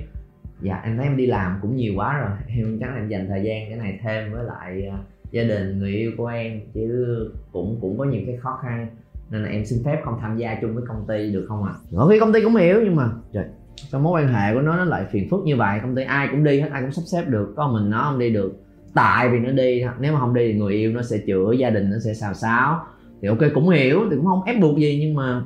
Dạ 0.61 0.81
em 0.83 0.97
thấy 0.97 1.05
em 1.05 1.17
đi 1.17 1.25
làm 1.25 1.59
cũng 1.61 1.75
nhiều 1.75 1.93
quá 1.95 2.19
rồi. 2.19 2.29
Em 2.47 2.77
chắc 2.79 2.89
là 2.89 2.95
em 2.95 3.07
dành 3.07 3.27
thời 3.29 3.43
gian 3.43 3.69
cái 3.69 3.77
này 3.77 3.99
thêm 4.03 4.33
với 4.33 4.43
lại 4.43 4.87
à, 4.91 4.97
gia 5.31 5.43
đình, 5.43 5.79
người 5.79 5.91
yêu 5.91 6.11
của 6.17 6.27
em, 6.27 6.61
chứ 6.73 7.31
cũng 7.51 7.77
cũng 7.81 7.97
có 7.97 8.05
nhiều 8.05 8.21
cái 8.25 8.37
khó 8.37 8.59
khăn 8.63 8.87
nên 9.29 9.43
là 9.43 9.49
em 9.49 9.65
xin 9.65 9.79
phép 9.85 10.01
không 10.05 10.17
tham 10.21 10.37
gia 10.37 10.57
chung 10.61 10.75
với 10.75 10.83
công 10.87 11.05
ty 11.07 11.31
được 11.31 11.45
không 11.47 11.63
ạ? 11.63 11.71
À? 11.73 11.97
ở 11.97 12.09
khi 12.09 12.19
công 12.19 12.33
ty 12.33 12.41
cũng 12.43 12.55
hiểu, 12.55 12.81
nhưng 12.83 12.95
mà, 12.95 13.09
trời, 13.33 13.45
sao 13.75 14.01
mối 14.01 14.21
quan 14.21 14.33
hệ 14.33 14.53
của 14.53 14.61
nó 14.61 14.77
nó 14.77 14.83
lại 14.83 15.05
phiền 15.11 15.27
phức 15.29 15.43
như 15.43 15.55
vậy? 15.55 15.79
Công 15.81 15.95
ty 15.95 16.03
ai 16.03 16.27
cũng 16.31 16.43
đi 16.43 16.59
hết, 16.59 16.69
ai 16.71 16.81
cũng 16.81 16.91
sắp 16.91 17.01
xếp 17.05 17.23
được. 17.27 17.53
Có 17.55 17.67
mình 17.67 17.89
nó 17.89 18.03
không 18.09 18.19
đi 18.19 18.29
được. 18.29 18.53
Tại 18.93 19.29
vì 19.29 19.39
nó 19.39 19.51
đi, 19.51 19.83
nếu 19.99 20.13
mà 20.13 20.19
không 20.19 20.33
đi 20.33 20.53
thì 20.53 20.59
người 20.59 20.73
yêu 20.73 20.91
nó 20.91 21.01
sẽ 21.01 21.17
chửi, 21.27 21.57
gia 21.57 21.69
đình 21.69 21.89
nó 21.89 21.97
sẽ 22.05 22.13
xào 22.13 22.33
xáo. 22.33 22.79
Thì 23.21 23.27
ok, 23.27 23.39
cũng 23.53 23.69
hiểu, 23.69 24.01
thì 24.09 24.15
cũng 24.15 24.25
không 24.25 24.43
ép 24.43 24.61
buộc 24.61 24.77
gì, 24.77 24.97
nhưng 25.01 25.15
mà 25.15 25.43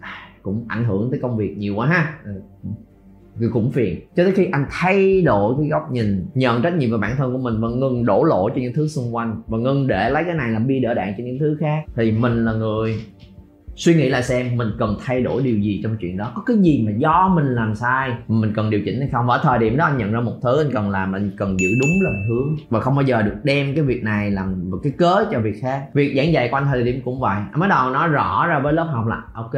à, 0.00 0.12
cũng 0.42 0.64
ảnh 0.68 0.84
hưởng 0.84 1.10
tới 1.10 1.20
công 1.22 1.36
việc 1.36 1.58
nhiều 1.58 1.74
quá 1.74 1.86
ha. 1.86 2.18
Ừ 2.24 2.32
người 3.40 3.50
cũng 3.52 3.70
phiền. 3.70 4.00
Cho 4.16 4.24
tới 4.24 4.32
khi 4.32 4.48
anh 4.52 4.66
thay 4.70 5.22
đổi 5.22 5.54
cái 5.58 5.68
góc 5.68 5.92
nhìn, 5.92 6.26
nhận 6.34 6.62
trách 6.62 6.76
nhiệm 6.76 6.90
về 6.90 6.98
bản 6.98 7.16
thân 7.16 7.32
của 7.32 7.38
mình 7.38 7.60
và 7.60 7.68
ngừng 7.68 8.06
đổ 8.06 8.24
lỗi 8.24 8.50
cho 8.54 8.60
những 8.60 8.72
thứ 8.72 8.88
xung 8.88 9.14
quanh 9.14 9.42
và 9.46 9.58
ngừng 9.58 9.86
để 9.86 10.10
lấy 10.10 10.24
cái 10.24 10.34
này 10.34 10.50
làm 10.50 10.66
bi 10.66 10.80
đỡ 10.80 10.94
đạn 10.94 11.14
cho 11.18 11.24
những 11.24 11.38
thứ 11.38 11.56
khác, 11.60 11.84
thì 11.96 12.12
mình 12.12 12.44
là 12.44 12.52
người 12.52 12.94
suy 13.80 13.94
nghĩ 13.94 14.08
lại 14.08 14.22
xem 14.22 14.56
mình 14.56 14.68
cần 14.78 14.96
thay 15.04 15.22
đổi 15.22 15.42
điều 15.42 15.58
gì 15.58 15.80
trong 15.82 15.96
chuyện 16.00 16.16
đó. 16.16 16.32
Có 16.34 16.42
cái 16.46 16.56
gì 16.56 16.84
mà 16.86 16.92
do 16.96 17.28
mình 17.28 17.54
làm 17.54 17.74
sai, 17.74 18.12
mình 18.28 18.52
cần 18.56 18.70
điều 18.70 18.80
chỉnh 18.84 19.00
hay 19.00 19.08
không? 19.12 19.26
Và 19.26 19.34
ở 19.34 19.40
thời 19.42 19.58
điểm 19.58 19.76
đó 19.76 19.84
anh 19.84 19.98
nhận 19.98 20.12
ra 20.12 20.20
một 20.20 20.32
thứ, 20.42 20.62
anh 20.62 20.72
cần 20.72 20.90
làm 20.90 21.12
anh 21.12 21.30
cần 21.36 21.60
giữ 21.60 21.68
đúng 21.80 21.90
lời 22.02 22.14
hướng 22.28 22.56
và 22.70 22.80
không 22.80 22.94
bao 22.94 23.02
giờ 23.02 23.22
được 23.22 23.36
đem 23.42 23.74
cái 23.74 23.84
việc 23.84 24.04
này 24.04 24.30
làm 24.30 24.70
một 24.70 24.78
cái 24.82 24.92
cớ 24.98 25.24
cho 25.32 25.40
việc 25.40 25.54
khác. 25.62 25.86
Việc 25.94 26.14
giảng 26.16 26.32
dạy 26.32 26.48
của 26.50 26.56
anh 26.56 26.66
thời 26.66 26.82
điểm 26.82 27.00
cũng 27.04 27.20
vậy. 27.20 27.36
Anh 27.52 27.60
bắt 27.60 27.66
đầu 27.66 27.90
nói 27.90 28.08
rõ 28.08 28.46
ra 28.46 28.58
với 28.58 28.72
lớp 28.72 28.84
học 28.84 29.06
là, 29.06 29.22
ok, 29.34 29.54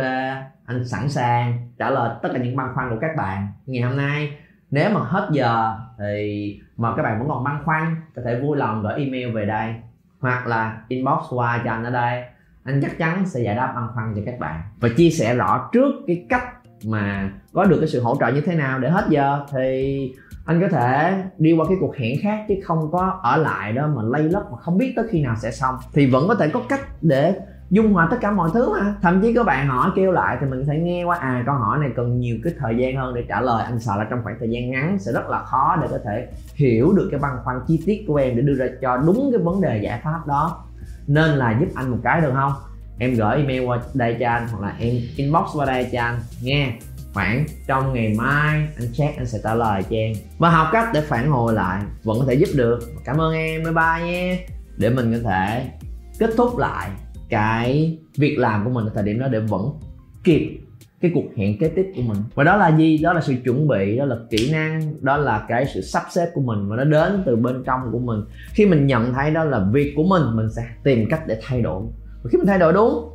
anh 0.66 0.84
sẵn 0.84 1.08
sàng 1.08 1.68
trả 1.78 1.90
lời 1.90 2.10
tất 2.22 2.28
cả 2.32 2.38
những 2.38 2.56
băn 2.56 2.66
khoăn 2.74 2.90
của 2.90 2.98
các 3.00 3.10
bạn. 3.16 3.48
Ngày 3.66 3.82
hôm 3.82 3.96
nay, 3.96 4.32
nếu 4.70 4.90
mà 4.90 5.00
hết 5.00 5.28
giờ 5.32 5.74
thì 5.98 6.60
mà 6.76 6.96
các 6.96 7.02
bạn 7.02 7.18
vẫn 7.18 7.28
còn 7.28 7.44
băn 7.44 7.56
khoăn, 7.64 7.96
có 8.16 8.22
thể 8.24 8.40
vui 8.40 8.56
lòng 8.56 8.82
gửi 8.82 9.04
email 9.04 9.30
về 9.30 9.46
đây. 9.46 9.74
Hoặc 10.20 10.46
là 10.46 10.80
inbox 10.88 11.18
qua 11.30 11.60
cho 11.64 11.70
anh 11.70 11.84
ở 11.84 11.90
đây 11.90 12.22
anh 12.64 12.81
chắc 12.83 12.99
chắn 12.99 13.26
sẽ 13.26 13.40
giải 13.40 13.54
đáp 13.54 13.73
băn 13.76 13.85
khoăn 13.95 14.12
cho 14.16 14.23
các 14.26 14.38
bạn 14.38 14.62
và 14.81 14.88
chia 14.97 15.11
sẻ 15.11 15.35
rõ 15.35 15.71
trước 15.73 15.92
cái 16.07 16.26
cách 16.28 16.45
mà 16.85 17.31
có 17.52 17.64
được 17.64 17.76
cái 17.81 17.88
sự 17.88 18.00
hỗ 18.00 18.16
trợ 18.21 18.28
như 18.28 18.40
thế 18.40 18.54
nào 18.54 18.78
để 18.78 18.88
hết 18.90 19.04
giờ. 19.09 19.47
Thì 19.52 20.12
anh 20.45 20.61
có 20.61 20.69
thể 20.69 21.23
đi 21.38 21.52
qua 21.52 21.64
cái 21.69 21.76
cuộc 21.81 21.97
hẹn 21.97 22.16
khác 22.23 22.45
chứ 22.49 22.54
không 22.64 22.92
có 22.92 23.21
ở 23.23 23.37
lại 23.37 23.73
đó 23.73 23.87
mà 23.87 24.02
lay 24.02 24.23
lấp 24.23 24.42
mà 24.52 24.59
không 24.59 24.78
biết 24.78 24.92
tới 24.97 25.04
khi 25.11 25.23
nào 25.23 25.37
sẽ 25.37 25.50
xong. 25.50 25.75
Thì 25.92 26.11
vẫn 26.11 26.28
có 26.28 26.35
thể 26.35 26.49
có 26.49 26.62
cách 26.69 26.81
để 27.00 27.40
dung 27.71 27.92
hòa 27.92 28.09
tất 28.11 28.16
cả 28.21 28.31
mọi 28.31 28.50
thứ 28.54 28.73
mà. 28.73 28.95
Thậm 29.02 29.21
chí 29.23 29.35
các 29.35 29.47
bạn 29.47 29.69
hỏi 29.69 29.90
kêu 29.97 30.12
lại 30.12 30.37
thì 30.40 30.47
mình 30.47 30.64
sẽ 30.66 30.78
nghe 30.78 31.04
qua 31.04 31.16
à 31.16 31.42
câu 31.47 31.54
hỏi 31.54 31.78
này 31.78 31.90
cần 31.97 32.21
nhiều 32.21 32.37
cái 32.45 32.52
thời 32.59 32.76
gian 32.78 32.97
hơn 32.97 33.14
để 33.14 33.25
trả 33.28 33.40
lời. 33.40 33.64
Anh 33.64 33.81
sợ 33.81 33.97
là 33.97 34.07
trong 34.11 34.21
khoảng 34.23 34.37
thời 34.38 34.50
gian 34.50 34.71
ngắn 34.71 34.99
sẽ 34.99 35.12
rất 35.12 35.28
là 35.28 35.38
khó 35.38 35.76
để 35.83 35.88
có 35.90 35.99
thể 36.04 36.28
hiểu 36.54 36.92
được 36.92 37.09
cái 37.11 37.21
băn 37.21 37.33
khoăn 37.45 37.57
chi 37.66 37.83
tiết 37.87 38.04
của 38.07 38.16
em 38.16 38.37
để 38.37 38.42
đưa 38.42 38.54
ra 38.54 38.66
cho 38.83 38.97
đúng 38.97 39.31
cái 39.33 39.40
vấn 39.40 39.61
đề 39.61 39.81
giải 39.83 40.00
pháp 40.04 40.26
đó 40.26 40.64
nên 41.06 41.30
là 41.30 41.56
giúp 41.61 41.68
anh 41.75 41.90
một 41.90 41.99
cái 42.04 42.21
được 42.21 42.32
không? 42.35 42.52
Em 42.99 43.14
gửi 43.14 43.37
email 43.37 43.64
qua 43.64 43.80
đây 43.94 44.16
cho 44.21 44.28
anh, 44.28 44.49
hoặc 44.49 44.62
là 44.62 44.76
em 44.78 44.97
inbox 45.16 45.47
qua 45.54 45.66
đây 45.66 45.88
cho 45.92 46.00
anh, 46.00 46.21
nghe. 46.42 46.73
Khoảng 47.14 47.44
trong 47.66 47.94
ngày 47.94 48.14
mai, 48.18 48.68
anh 48.76 48.88
check, 48.92 49.16
anh 49.16 49.26
sẽ 49.26 49.38
trả 49.44 49.54
lời 49.54 49.82
cho 49.82 49.97
em. 49.97 50.12
Và 50.38 50.50
học 50.50 50.68
cách 50.73 50.88
để 50.94 51.00
phản 51.00 51.30
hồi 51.30 51.54
lại, 51.54 51.82
vẫn 52.04 52.18
có 52.18 52.25
thể 52.28 52.35
giúp 52.35 52.49
được. 52.54 52.78
Cảm 53.04 53.21
ơn 53.21 53.35
em, 53.35 53.62
bye 53.62 53.73
bye 53.73 54.12
nhé 54.12 54.47
để 54.76 54.90
mình 54.90 55.12
có 55.12 55.30
thể 55.30 55.71
kết 56.18 56.30
thúc 56.37 56.59
lại 56.59 56.90
cái 57.28 57.99
việc 58.18 58.38
làm 58.38 58.64
của 58.64 58.71
mình 58.71 58.85
ở 58.85 58.90
thời 58.94 59.04
điểm 59.04 59.18
đó 59.18 59.28
để 59.28 59.38
vẫn 59.38 59.80
kịp 60.25 60.61
cái 61.02 61.11
cuộc 61.14 61.25
hẹn 61.37 61.59
kế 61.59 61.68
tiếp 61.68 61.92
của 61.97 62.02
mình. 62.02 62.16
Và 62.35 62.44
đó 62.44 62.56
là 62.56 62.76
gì? 62.76 62.99
Đó 62.99 63.12
là 63.12 63.21
sự 63.21 63.35
chuẩn 63.44 63.68
bị, 63.68 63.97
đó 63.97 64.04
là 64.04 64.16
kỹ 64.30 64.52
năng, 64.52 64.94
đó 65.00 65.16
là 65.16 65.47
cái 65.49 65.66
sự 65.75 65.80
sắp 65.80 66.02
xếp 66.11 66.26
của 66.35 66.40
mình 66.40 66.68
và 66.68 66.76
nó 66.76 66.85
đến 66.85 67.23
từ 67.26 67.37
bên 67.37 67.62
trong 67.66 67.80
của 67.92 67.99
mình. 67.99 68.21
Khi 68.52 68.66
mình 68.66 68.87
nhận 68.87 69.14
thấy 69.14 69.30
đó 69.30 69.44
là 69.44 69.66
việc 69.73 69.92
của 69.97 70.04
mình 70.04 70.23
mình 70.35 70.50
sẽ 70.56 70.62
tìm 70.82 71.09
cách 71.11 71.26
để 71.26 71.38
thay 71.42 71.62
đổi. 71.62 71.82
Và 72.23 72.30
khi 72.32 72.38
mình 72.38 72.47
thay 72.47 72.59
đổi 72.59 72.73
đúng, 72.73 73.11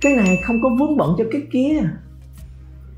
cái 0.00 0.16
này 0.16 0.38
không 0.46 0.56
có 0.62 0.68
vướng 0.80 0.96
bận 0.96 1.14
cho 1.18 1.24
cái 1.32 1.42
kia, 1.52 1.80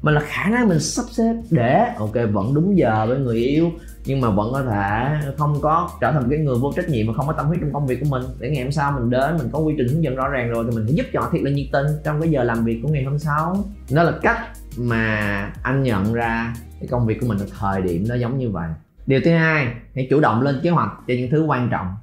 mà 0.03 0.13
là 0.13 0.21
khả 0.21 0.51
năng 0.51 0.69
mình 0.69 0.81
sắp 0.81 1.05
xếp 1.11 1.35
để, 1.51 1.87
ok, 1.99 2.15
vẫn 2.33 2.55
đúng 2.55 2.79
giờ 2.79 3.07
với 3.09 3.19
người 3.19 3.37
yêu 3.37 3.71
nhưng 4.07 4.21
mà 4.21 4.31
vẫn 4.31 4.53
có 4.53 4.63
thể 4.63 5.19
không 5.39 5.61
có 5.61 5.91
trở 6.01 6.13
thành 6.13 6.27
cái 6.31 6.39
người 6.39 6.57
vô 6.59 6.73
trách 6.77 6.89
nhiệm 6.89 7.07
mà 7.07 7.13
không 7.15 7.27
có 7.27 7.33
tâm 7.33 7.47
huyết 7.47 7.61
trong 7.61 7.73
công 7.73 7.87
việc 7.87 8.01
của 8.01 8.07
mình. 8.11 8.23
Để 8.41 8.51
ngày 8.51 8.63
hôm 8.63 8.73
sau 8.73 8.93
mình 8.93 9.11
đến, 9.11 9.37
mình 9.39 9.49
có 9.53 9.59
quy 9.59 9.75
trình 9.79 9.89
hướng 9.89 10.05
dẫn 10.05 10.17
rõ 10.17 10.29
ràng 10.29 10.51
rồi 10.51 10.65
thì 10.65 10.77
mình 10.77 10.85
phải 10.87 10.95
giúp 10.95 11.07
cho 11.13 11.21
họ 11.21 11.29
thiệt 11.33 11.43
là 11.43 11.51
nhiệt 11.51 11.67
tình 11.73 11.87
trong 12.05 12.21
cái 12.21 12.31
giờ 12.31 12.45
làm 12.45 12.65
việc 12.65 12.81
của 12.83 12.89
ngày 12.89 13.05
hôm 13.05 13.19
sau. 13.19 13.57
Đó 13.95 14.03
là 14.03 14.13
cách 14.23 14.39
mà 14.79 15.53
anh 15.63 15.83
nhận 15.83 16.13
ra 16.13 16.55
cái 16.81 16.89
công 16.89 17.07
việc 17.07 17.21
của 17.21 17.27
mình 17.27 17.39
ở 17.39 17.47
thời 17.59 17.83
điểm 17.83 18.05
nó 18.09 18.15
giống 18.15 18.39
như 18.39 18.51
vậy. 18.51 18.69
Điều 19.07 19.21
thứ 19.25 19.31
hai, 19.31 19.69
hãy 19.95 20.07
chủ 20.11 20.21
động 20.21 20.43
lên 20.43 20.61
kế 20.63 20.71
hoạch 20.71 20.91
cho 21.09 21.15
những 21.15 21.31
thứ 21.31 21.45
quan 21.45 21.69
trọng. 21.71 21.95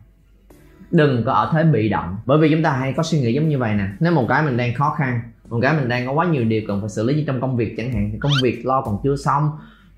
Đừng 0.91 1.23
có 1.25 1.33
ở 1.33 1.49
thế 1.53 1.63
bị 1.63 1.89
động. 1.89 2.17
Bởi 2.25 2.37
vì 2.37 2.49
chúng 2.51 2.63
ta 2.63 2.71
hay 2.71 2.93
có 2.93 3.03
suy 3.03 3.19
nghĩ 3.19 3.33
giống 3.33 3.49
như 3.49 3.57
vậy 3.57 3.75
nè. 3.75 3.87
Nếu 3.99 4.11
một 4.13 4.25
cái 4.29 4.43
mình 4.43 4.57
đang 4.57 4.73
khó 4.73 4.95
khăn, 4.97 5.21
một 5.49 5.59
cái 5.61 5.73
mình 5.73 5.89
đang 5.89 6.07
có 6.07 6.13
quá 6.13 6.25
nhiều 6.25 6.43
điều 6.43 6.61
cần 6.67 6.81
phải 6.81 6.89
xử 6.89 7.03
lý 7.03 7.15
như 7.15 7.23
trong 7.27 7.41
công 7.41 7.57
việc 7.57 7.73
chẳng 7.77 7.93
hạn, 7.93 8.09
thì 8.11 8.19
công 8.19 8.31
việc 8.43 8.65
lo 8.65 8.81
còn 8.81 8.97
chưa 9.03 9.15
xong 9.15 9.51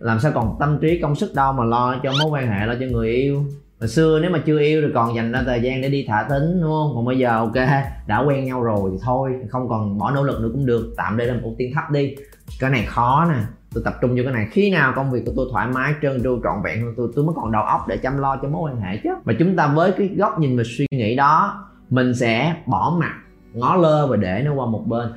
làm 0.04 0.20
sao 0.20 0.32
còn 0.36 0.56
tâm 0.60 0.78
trí 0.82 1.00
công 1.02 1.16
sức 1.16 1.36
đâu 1.36 1.54
mà 1.54 1.64
lo 1.64 1.96
cho 2.04 2.12
mối 2.12 2.32
quan 2.32 2.48
hệ 2.48 2.66
lo 2.66 2.74
cho 2.80 2.86
người 2.92 3.10
yêu? 3.10 3.44
Hồi 3.80 3.88
xưa 3.88 4.20
nếu 4.22 4.32
mà 4.32 4.40
chưa 4.46 4.60
yêu 4.60 4.82
thì 4.82 4.88
còn 4.94 5.16
dành 5.16 5.32
ra 5.32 5.44
thời 5.46 5.62
gian 5.62 5.82
để 5.82 5.90
đi 5.90 6.06
thả 6.08 6.24
thính, 6.30 6.62
đúng 6.62 6.72
không? 6.72 6.92
Còn 6.96 7.06
bây 7.06 7.18
giờ, 7.18 7.38
ok, 7.38 7.68
đã 8.08 8.24
quen 8.28 8.46
nhau 8.46 8.64
rồi 8.64 8.90
thì 8.92 8.98
thôi, 9.02 9.32
không 9.50 9.70
còn 9.70 9.98
bỏ 9.98 10.12
nỗ 10.12 10.24
lực 10.24 10.42
nữa 10.42 10.50
cũng 10.54 10.66
được, 10.66 10.94
tạm 10.98 11.18
đây 11.18 11.28
là 11.28 11.34
một 11.34 11.40
ưu 11.44 11.56
tiên 11.58 11.72
thấp 11.76 11.84
đi. 11.92 12.16
Cái 12.60 12.70
này 12.70 12.86
khó 12.88 13.26
nè, 13.30 13.40
tôi 13.74 13.84
tập 13.86 13.94
trung 14.02 14.12
vô 14.12 14.24
cái 14.24 14.34
này. 14.34 14.48
Khi 14.52 14.72
nào 14.72 14.94
công 14.96 15.12
việc 15.12 15.24
của 15.26 15.32
tôi 15.36 15.48
thoải 15.52 15.68
mái, 15.68 15.94
trơn 16.02 16.24
tru, 16.24 16.40
trọn 16.44 16.64
vẹn 16.64 16.82
hơn, 16.82 16.94
tôi 16.98 17.10
tôi 17.16 17.26
mới 17.26 17.34
còn 17.36 17.52
đầu 17.52 17.64
óc 17.64 17.82
để 17.88 17.98
chăm 17.98 18.18
lo 18.18 18.38
cho 18.42 18.48
mối 18.48 18.72
quan 18.72 18.82
hệ 18.82 18.98
chứ. 19.04 19.10
Và 19.24 19.34
chúng 19.40 19.56
ta 19.56 19.68
với 19.68 19.92
cái 19.92 20.10
góc 20.18 20.40
nhìn 20.40 20.58
và 20.58 20.64
suy 20.78 20.86
nghĩ 20.92 21.16
đó, 21.16 21.66
mình 21.90 22.14
sẽ 22.14 22.56
bỏ 22.66 22.98
mặt 23.00 23.14
ngó 23.54 23.76
lơ 23.76 24.08
và 24.08 24.18
để 24.18 24.42
nó 24.46 24.54
qua 24.54 24.66
một 24.66 24.84
bên. 24.88 25.08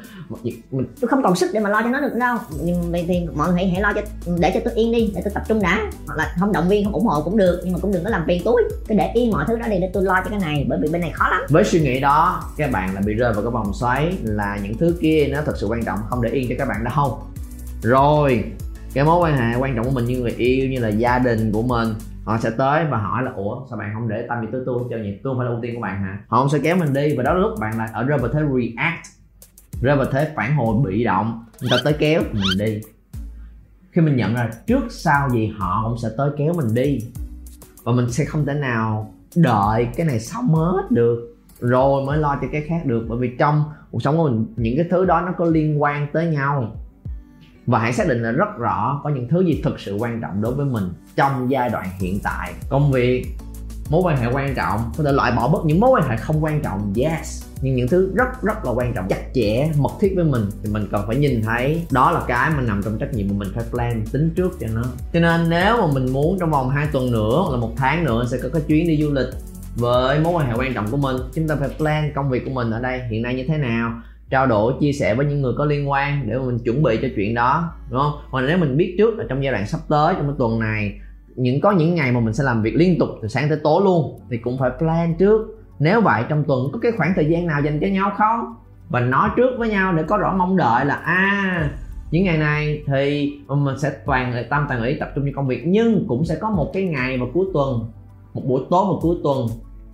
Mình 0.70 0.86
tôi 1.00 1.08
không 1.08 1.22
còn 1.22 1.36
sức 1.36 1.50
để 1.54 1.60
mà 1.60 1.70
lo 1.70 1.82
cho 1.82 1.88
nó 1.88 2.00
được 2.00 2.14
đâu 2.14 2.36
nhưng 2.64 2.92
vậy 2.92 3.04
thì 3.08 3.26
mọi 3.34 3.48
người 3.48 3.56
hãy, 3.56 3.68
hãy 3.68 3.80
lo 3.80 3.92
cho 3.92 4.00
để 4.38 4.50
cho 4.54 4.60
tôi 4.64 4.74
yên 4.74 4.92
đi 4.92 5.12
để 5.14 5.20
tôi 5.24 5.32
tập 5.34 5.42
trung 5.48 5.62
đã. 5.62 5.90
Hoặc 6.06 6.16
là 6.16 6.34
không 6.40 6.52
động 6.52 6.68
viên 6.68 6.84
không 6.84 6.92
ủng 6.92 7.06
hộ 7.06 7.22
cũng 7.22 7.36
được 7.36 7.60
nhưng 7.64 7.72
mà 7.72 7.78
cũng 7.82 7.92
đừng 7.92 8.04
có 8.04 8.10
làm 8.10 8.24
phiền 8.26 8.42
túi. 8.44 8.62
Cứ 8.88 8.94
để 8.94 9.10
yên 9.14 9.30
mọi 9.30 9.44
thứ 9.48 9.56
đó 9.56 9.66
đi 9.68 9.78
để 9.80 9.90
tôi 9.92 10.02
lo 10.02 10.14
cho 10.24 10.30
cái 10.30 10.38
này 10.38 10.66
bởi 10.68 10.78
vì 10.82 10.88
bên 10.88 11.00
này 11.00 11.10
khó 11.14 11.28
lắm. 11.30 11.40
Với 11.48 11.64
suy 11.64 11.80
nghĩ 11.80 12.00
đó 12.00 12.44
các 12.56 12.70
bạn 12.70 12.94
là 12.94 13.00
bị 13.00 13.14
rơi 13.14 13.32
vào 13.32 13.42
cái 13.42 13.50
vòng 13.50 13.74
xoáy 13.74 14.12
là 14.22 14.58
những 14.62 14.76
thứ 14.78 14.94
kia 15.00 15.28
nó 15.32 15.40
thật 15.46 15.54
sự 15.56 15.66
quan 15.66 15.84
trọng 15.84 15.98
không 16.08 16.22
để 16.22 16.30
yên 16.30 16.48
cho 16.48 16.54
các 16.58 16.68
bạn 16.68 16.84
đâu. 16.84 17.18
Rồi 17.82 18.44
cái 18.94 19.04
mối 19.04 19.20
quan 19.20 19.36
hệ 19.36 19.58
quan 19.58 19.76
trọng 19.76 19.84
của 19.84 19.90
mình 19.90 20.04
như 20.04 20.18
người 20.18 20.34
yêu 20.36 20.68
như 20.68 20.80
là 20.80 20.88
gia 20.88 21.18
đình 21.18 21.52
của 21.52 21.62
mình 21.62 21.94
họ 22.26 22.38
sẽ 22.38 22.50
tới 22.50 22.84
và 22.90 22.98
hỏi 22.98 23.22
là, 23.22 23.32
ủa, 23.36 23.66
sao 23.70 23.78
bạn 23.78 23.90
không 23.94 24.08
để 24.08 24.26
tâm 24.28 24.40
gì 24.40 24.48
tới 24.52 24.60
tôi 24.66 24.82
cho 24.90 24.96
nhỉ 24.96 25.18
tôi 25.22 25.30
không 25.30 25.38
phải 25.38 25.44
là 25.44 25.52
ưu 25.52 25.60
tiên 25.62 25.74
của 25.74 25.80
bạn 25.80 26.02
hả? 26.02 26.18
Họ 26.28 26.40
không 26.40 26.48
sẽ 26.48 26.58
kéo 26.58 26.76
mình 26.76 26.92
đi 26.92 27.16
và 27.16 27.22
đó 27.22 27.34
là 27.34 27.40
lúc 27.40 27.60
bạn 27.60 27.78
lại 27.78 27.88
ở 27.92 28.04
rơi 28.04 28.18
vào 28.18 28.28
thế 28.32 28.40
react, 28.40 29.06
rơi 29.80 29.96
vào 29.96 30.06
thế 30.12 30.32
phản 30.36 30.56
hồi 30.56 30.76
bị 30.84 31.04
động. 31.04 31.44
Người 31.60 31.70
ta 31.70 31.76
tới 31.84 31.92
kéo 31.92 32.22
mình 32.32 32.58
đi. 32.58 32.80
Khi 33.92 34.00
mình 34.00 34.16
nhận 34.16 34.34
ra 34.34 34.50
trước 34.66 34.84
sau 34.90 35.30
gì, 35.30 35.52
họ 35.58 35.88
cũng 35.88 35.98
sẽ 35.98 36.08
tới 36.16 36.30
kéo 36.38 36.52
mình 36.52 36.74
đi. 36.74 36.98
Và 37.84 37.92
mình 37.92 38.12
sẽ 38.12 38.24
không 38.24 38.46
thể 38.46 38.54
nào 38.54 39.12
đợi 39.36 39.88
cái 39.96 40.06
này 40.06 40.20
xong 40.20 40.54
hết 40.54 40.82
được, 40.90 41.36
rồi 41.60 42.04
mới 42.04 42.18
lo 42.18 42.38
cho 42.42 42.48
cái 42.52 42.62
khác 42.68 42.82
được. 42.84 43.06
Bởi 43.08 43.18
vì 43.18 43.36
trong 43.38 43.64
cuộc 43.90 44.02
sống 44.02 44.16
của 44.16 44.28
mình, 44.28 44.46
những 44.56 44.76
cái 44.76 44.86
thứ 44.90 45.04
đó 45.04 45.20
nó 45.20 45.32
có 45.38 45.44
liên 45.44 45.82
quan 45.82 46.06
tới 46.12 46.26
nhau 46.26 46.76
và 47.66 47.78
hãy 47.78 47.92
xác 47.92 48.08
định 48.08 48.22
là 48.22 48.30
rất 48.30 48.58
rõ 48.58 49.00
có 49.04 49.10
những 49.10 49.28
thứ 49.28 49.40
gì 49.40 49.60
thực 49.64 49.80
sự 49.80 49.96
quan 50.00 50.20
trọng 50.20 50.42
đối 50.42 50.54
với 50.54 50.66
mình 50.66 50.84
trong 51.16 51.50
giai 51.50 51.68
đoạn 51.68 51.86
hiện 52.00 52.20
tại. 52.22 52.52
Công 52.68 52.92
việc, 52.92 53.26
mối 53.88 54.02
quan 54.04 54.16
hệ 54.16 54.26
quan 54.32 54.54
trọng, 54.54 54.80
có 54.98 55.04
thể 55.04 55.12
loại 55.12 55.32
bỏ 55.32 55.48
bớt 55.48 55.64
những 55.64 55.80
mối 55.80 55.90
quan 55.90 56.08
hệ 56.08 56.16
không 56.16 56.44
quan 56.44 56.62
trọng, 56.62 56.92
yes. 56.96 57.44
Nhưng 57.60 57.74
những 57.74 57.88
thứ 57.88 58.12
rất 58.14 58.42
rất 58.42 58.64
là 58.64 58.70
quan 58.70 58.94
trọng, 58.94 59.08
chặt 59.08 59.20
chẽ, 59.34 59.70
mật 59.78 59.92
thiết 60.00 60.12
với 60.16 60.24
mình, 60.24 60.42
thì 60.62 60.70
mình 60.70 60.88
cần 60.92 61.04
phải 61.06 61.16
nhìn 61.16 61.42
thấy 61.42 61.86
đó 61.90 62.10
là 62.10 62.20
cái 62.26 62.50
mà 62.50 62.62
nằm 62.62 62.82
trong 62.82 62.98
trách 62.98 63.14
nhiệm 63.14 63.28
của 63.28 63.34
mình 63.34 63.48
phải 63.54 63.64
plan 63.70 64.04
tính 64.12 64.30
trước 64.36 64.52
cho 64.60 64.66
nó. 64.74 64.82
Cho 65.12 65.20
nên 65.20 65.50
nếu 65.50 65.76
mà 65.76 65.86
mình 65.92 66.12
muốn 66.12 66.38
trong 66.40 66.50
vòng 66.50 66.70
2 66.70 66.86
tuần 66.92 67.10
nữa 67.10 67.42
hoặc 67.42 67.52
là 67.52 67.60
một 67.60 67.72
tháng 67.76 68.04
nữa 68.04 68.24
sẽ 68.30 68.38
có 68.42 68.48
cái 68.52 68.62
chuyến 68.66 68.88
đi 68.88 69.02
du 69.02 69.12
lịch 69.12 69.28
với 69.76 70.20
mối 70.20 70.32
quan 70.32 70.46
hệ 70.46 70.54
quan 70.56 70.74
trọng 70.74 70.90
của 70.90 70.96
mình, 70.96 71.16
chúng 71.34 71.48
ta 71.48 71.56
phải 71.60 71.68
plan 71.68 72.12
công 72.14 72.30
việc 72.30 72.44
của 72.44 72.50
mình 72.50 72.70
ở 72.70 72.80
đây 72.80 73.00
hiện 73.10 73.22
nay 73.22 73.34
như 73.34 73.44
thế 73.48 73.56
nào 73.58 73.92
trao 74.30 74.46
đổi 74.46 74.72
chia 74.80 74.92
sẻ 74.92 75.14
với 75.14 75.26
những 75.26 75.42
người 75.42 75.52
có 75.58 75.64
liên 75.64 75.90
quan 75.90 76.22
để 76.26 76.38
mà 76.38 76.44
mình 76.44 76.58
chuẩn 76.58 76.82
bị 76.82 76.98
cho 77.02 77.08
chuyện 77.16 77.34
đó 77.34 77.72
đúng 77.90 78.00
không? 78.00 78.12
Hoặc 78.30 78.40
là 78.40 78.46
nếu 78.46 78.58
mình 78.58 78.76
biết 78.76 78.94
trước 78.98 79.18
là 79.18 79.24
trong 79.28 79.44
giai 79.44 79.52
đoạn 79.52 79.66
sắp 79.66 79.80
tới 79.88 80.14
trong 80.14 80.26
cái 80.26 80.34
tuần 80.38 80.58
này 80.58 81.00
những 81.36 81.60
có 81.60 81.72
những 81.72 81.94
ngày 81.94 82.12
mà 82.12 82.20
mình 82.20 82.34
sẽ 82.34 82.44
làm 82.44 82.62
việc 82.62 82.74
liên 82.76 82.98
tục 82.98 83.08
từ 83.22 83.28
sáng 83.28 83.48
tới 83.48 83.58
tối 83.64 83.82
luôn 83.84 84.20
thì 84.30 84.38
cũng 84.38 84.58
phải 84.58 84.70
plan 84.78 85.14
trước. 85.14 85.40
Nếu 85.78 86.00
vậy 86.00 86.24
trong 86.28 86.44
tuần 86.44 86.68
có 86.72 86.78
cái 86.78 86.92
khoảng 86.92 87.12
thời 87.16 87.26
gian 87.26 87.46
nào 87.46 87.60
dành 87.60 87.80
cho 87.80 87.86
nhau 87.86 88.12
không? 88.16 88.54
Và 88.88 89.00
nói 89.00 89.30
trước 89.36 89.50
với 89.58 89.68
nhau 89.68 89.92
để 89.92 90.02
có 90.02 90.16
rõ 90.16 90.34
mong 90.38 90.56
đợi 90.56 90.84
là 90.84 90.94
a 90.94 91.14
à, 91.14 91.70
những 92.10 92.24
ngày 92.24 92.38
này 92.38 92.82
thì 92.86 93.32
mình 93.48 93.78
sẽ 93.78 93.92
toàn 94.06 94.44
tâm 94.50 94.66
toàn 94.68 94.82
ý 94.82 94.96
tập 95.00 95.08
trung 95.14 95.24
cho 95.24 95.32
công 95.36 95.48
việc 95.48 95.62
nhưng 95.66 96.04
cũng 96.08 96.24
sẽ 96.24 96.36
có 96.40 96.50
một 96.50 96.70
cái 96.74 96.82
ngày 96.82 97.18
vào 97.18 97.28
cuối 97.34 97.46
tuần 97.54 97.92
một 98.34 98.42
buổi 98.44 98.60
tối 98.70 98.84
vào 98.84 98.98
cuối 99.02 99.16
tuần 99.24 99.46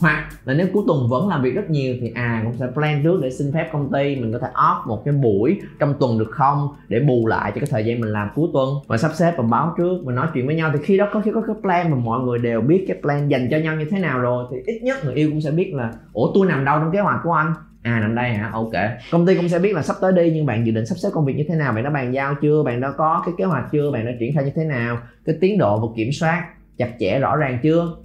hoặc 0.02 0.28
là 0.44 0.54
nếu 0.54 0.66
cuối 0.72 0.82
tuần 0.86 1.08
vẫn 1.08 1.28
làm 1.28 1.42
việc 1.42 1.54
rất 1.54 1.70
nhiều 1.70 1.94
thì 2.00 2.12
à 2.14 2.40
cũng 2.44 2.56
sẽ 2.58 2.66
plan 2.74 3.02
trước 3.02 3.20
để 3.22 3.30
xin 3.30 3.52
phép 3.52 3.68
công 3.72 3.92
ty 3.92 4.16
mình 4.16 4.32
có 4.32 4.38
thể 4.38 4.48
off 4.54 4.88
một 4.88 5.04
cái 5.04 5.14
buổi 5.14 5.60
trong 5.78 5.94
tuần 6.00 6.18
được 6.18 6.30
không? 6.30 6.68
Để 6.88 7.00
bù 7.00 7.26
lại 7.26 7.52
cho 7.54 7.60
cái 7.60 7.68
thời 7.70 7.84
gian 7.84 8.00
mình 8.00 8.12
làm 8.12 8.28
cuối 8.34 8.48
tuần 8.52 8.74
và 8.86 8.96
sắp 8.96 9.10
xếp 9.14 9.34
và 9.36 9.42
báo 9.42 9.74
trước 9.78 9.98
và 10.04 10.12
nói 10.12 10.26
chuyện 10.34 10.46
với 10.46 10.54
nhau. 10.54 10.70
Thì 10.72 10.78
khi 10.82 10.96
đó 10.96 11.08
có, 11.12 11.20
khi 11.20 11.30
có 11.34 11.42
cái 11.46 11.56
plan 11.62 11.90
mà 11.90 11.96
mọi 11.96 12.20
người 12.20 12.38
đều 12.38 12.60
biết 12.60 12.84
cái 12.88 12.96
plan 13.02 13.28
dành 13.28 13.48
cho 13.50 13.58
nhau 13.58 13.76
như 13.76 13.84
thế 13.90 13.98
nào 13.98 14.18
rồi, 14.18 14.44
thì 14.50 14.56
ít 14.66 14.80
nhất 14.82 15.04
người 15.04 15.14
yêu 15.14 15.30
cũng 15.30 15.40
sẽ 15.40 15.50
biết 15.50 15.72
là, 15.74 15.92
ủa, 16.12 16.32
tôi 16.34 16.46
nằm 16.46 16.64
đâu 16.64 16.78
trong 16.78 16.92
kế 16.92 17.00
hoạch 17.00 17.20
của 17.24 17.32
anh? 17.32 17.52
À 17.82 18.00
nằm 18.00 18.14
đây 18.14 18.34
hả? 18.34 18.50
Ok. 18.52 18.72
Công 19.10 19.26
ty 19.26 19.36
cũng 19.36 19.48
sẽ 19.48 19.58
biết 19.58 19.74
là 19.74 19.82
sắp 19.82 19.96
tới 20.00 20.12
đi, 20.12 20.30
nhưng 20.34 20.46
bạn 20.46 20.66
dự 20.66 20.72
định 20.72 20.86
sắp 20.86 20.94
xếp 20.98 21.08
công 21.12 21.24
việc 21.24 21.36
như 21.36 21.44
thế 21.48 21.54
nào? 21.54 21.72
Bạn 21.72 21.84
đã 21.84 21.90
bàn 21.90 22.14
giao 22.14 22.34
chưa? 22.42 22.62
Bạn 22.62 22.80
đã 22.80 22.92
có 22.96 23.22
cái 23.26 23.34
kế 23.38 23.44
hoạch 23.44 23.64
chưa? 23.72 23.90
Bạn 23.90 24.06
đã 24.06 24.12
triển 24.20 24.34
khai 24.34 24.44
như 24.44 24.50
thế 24.54 24.64
nào? 24.64 24.98
Cái 25.24 25.36
tiến 25.40 25.58
độ 25.58 25.80
và 25.80 25.86
kiểm 25.96 26.12
soát 26.12 26.48
chặt 26.78 26.90
chẽ, 26.98 27.18
rõ 27.18 27.36
ràng 27.36 27.58
chưa? 27.62 27.96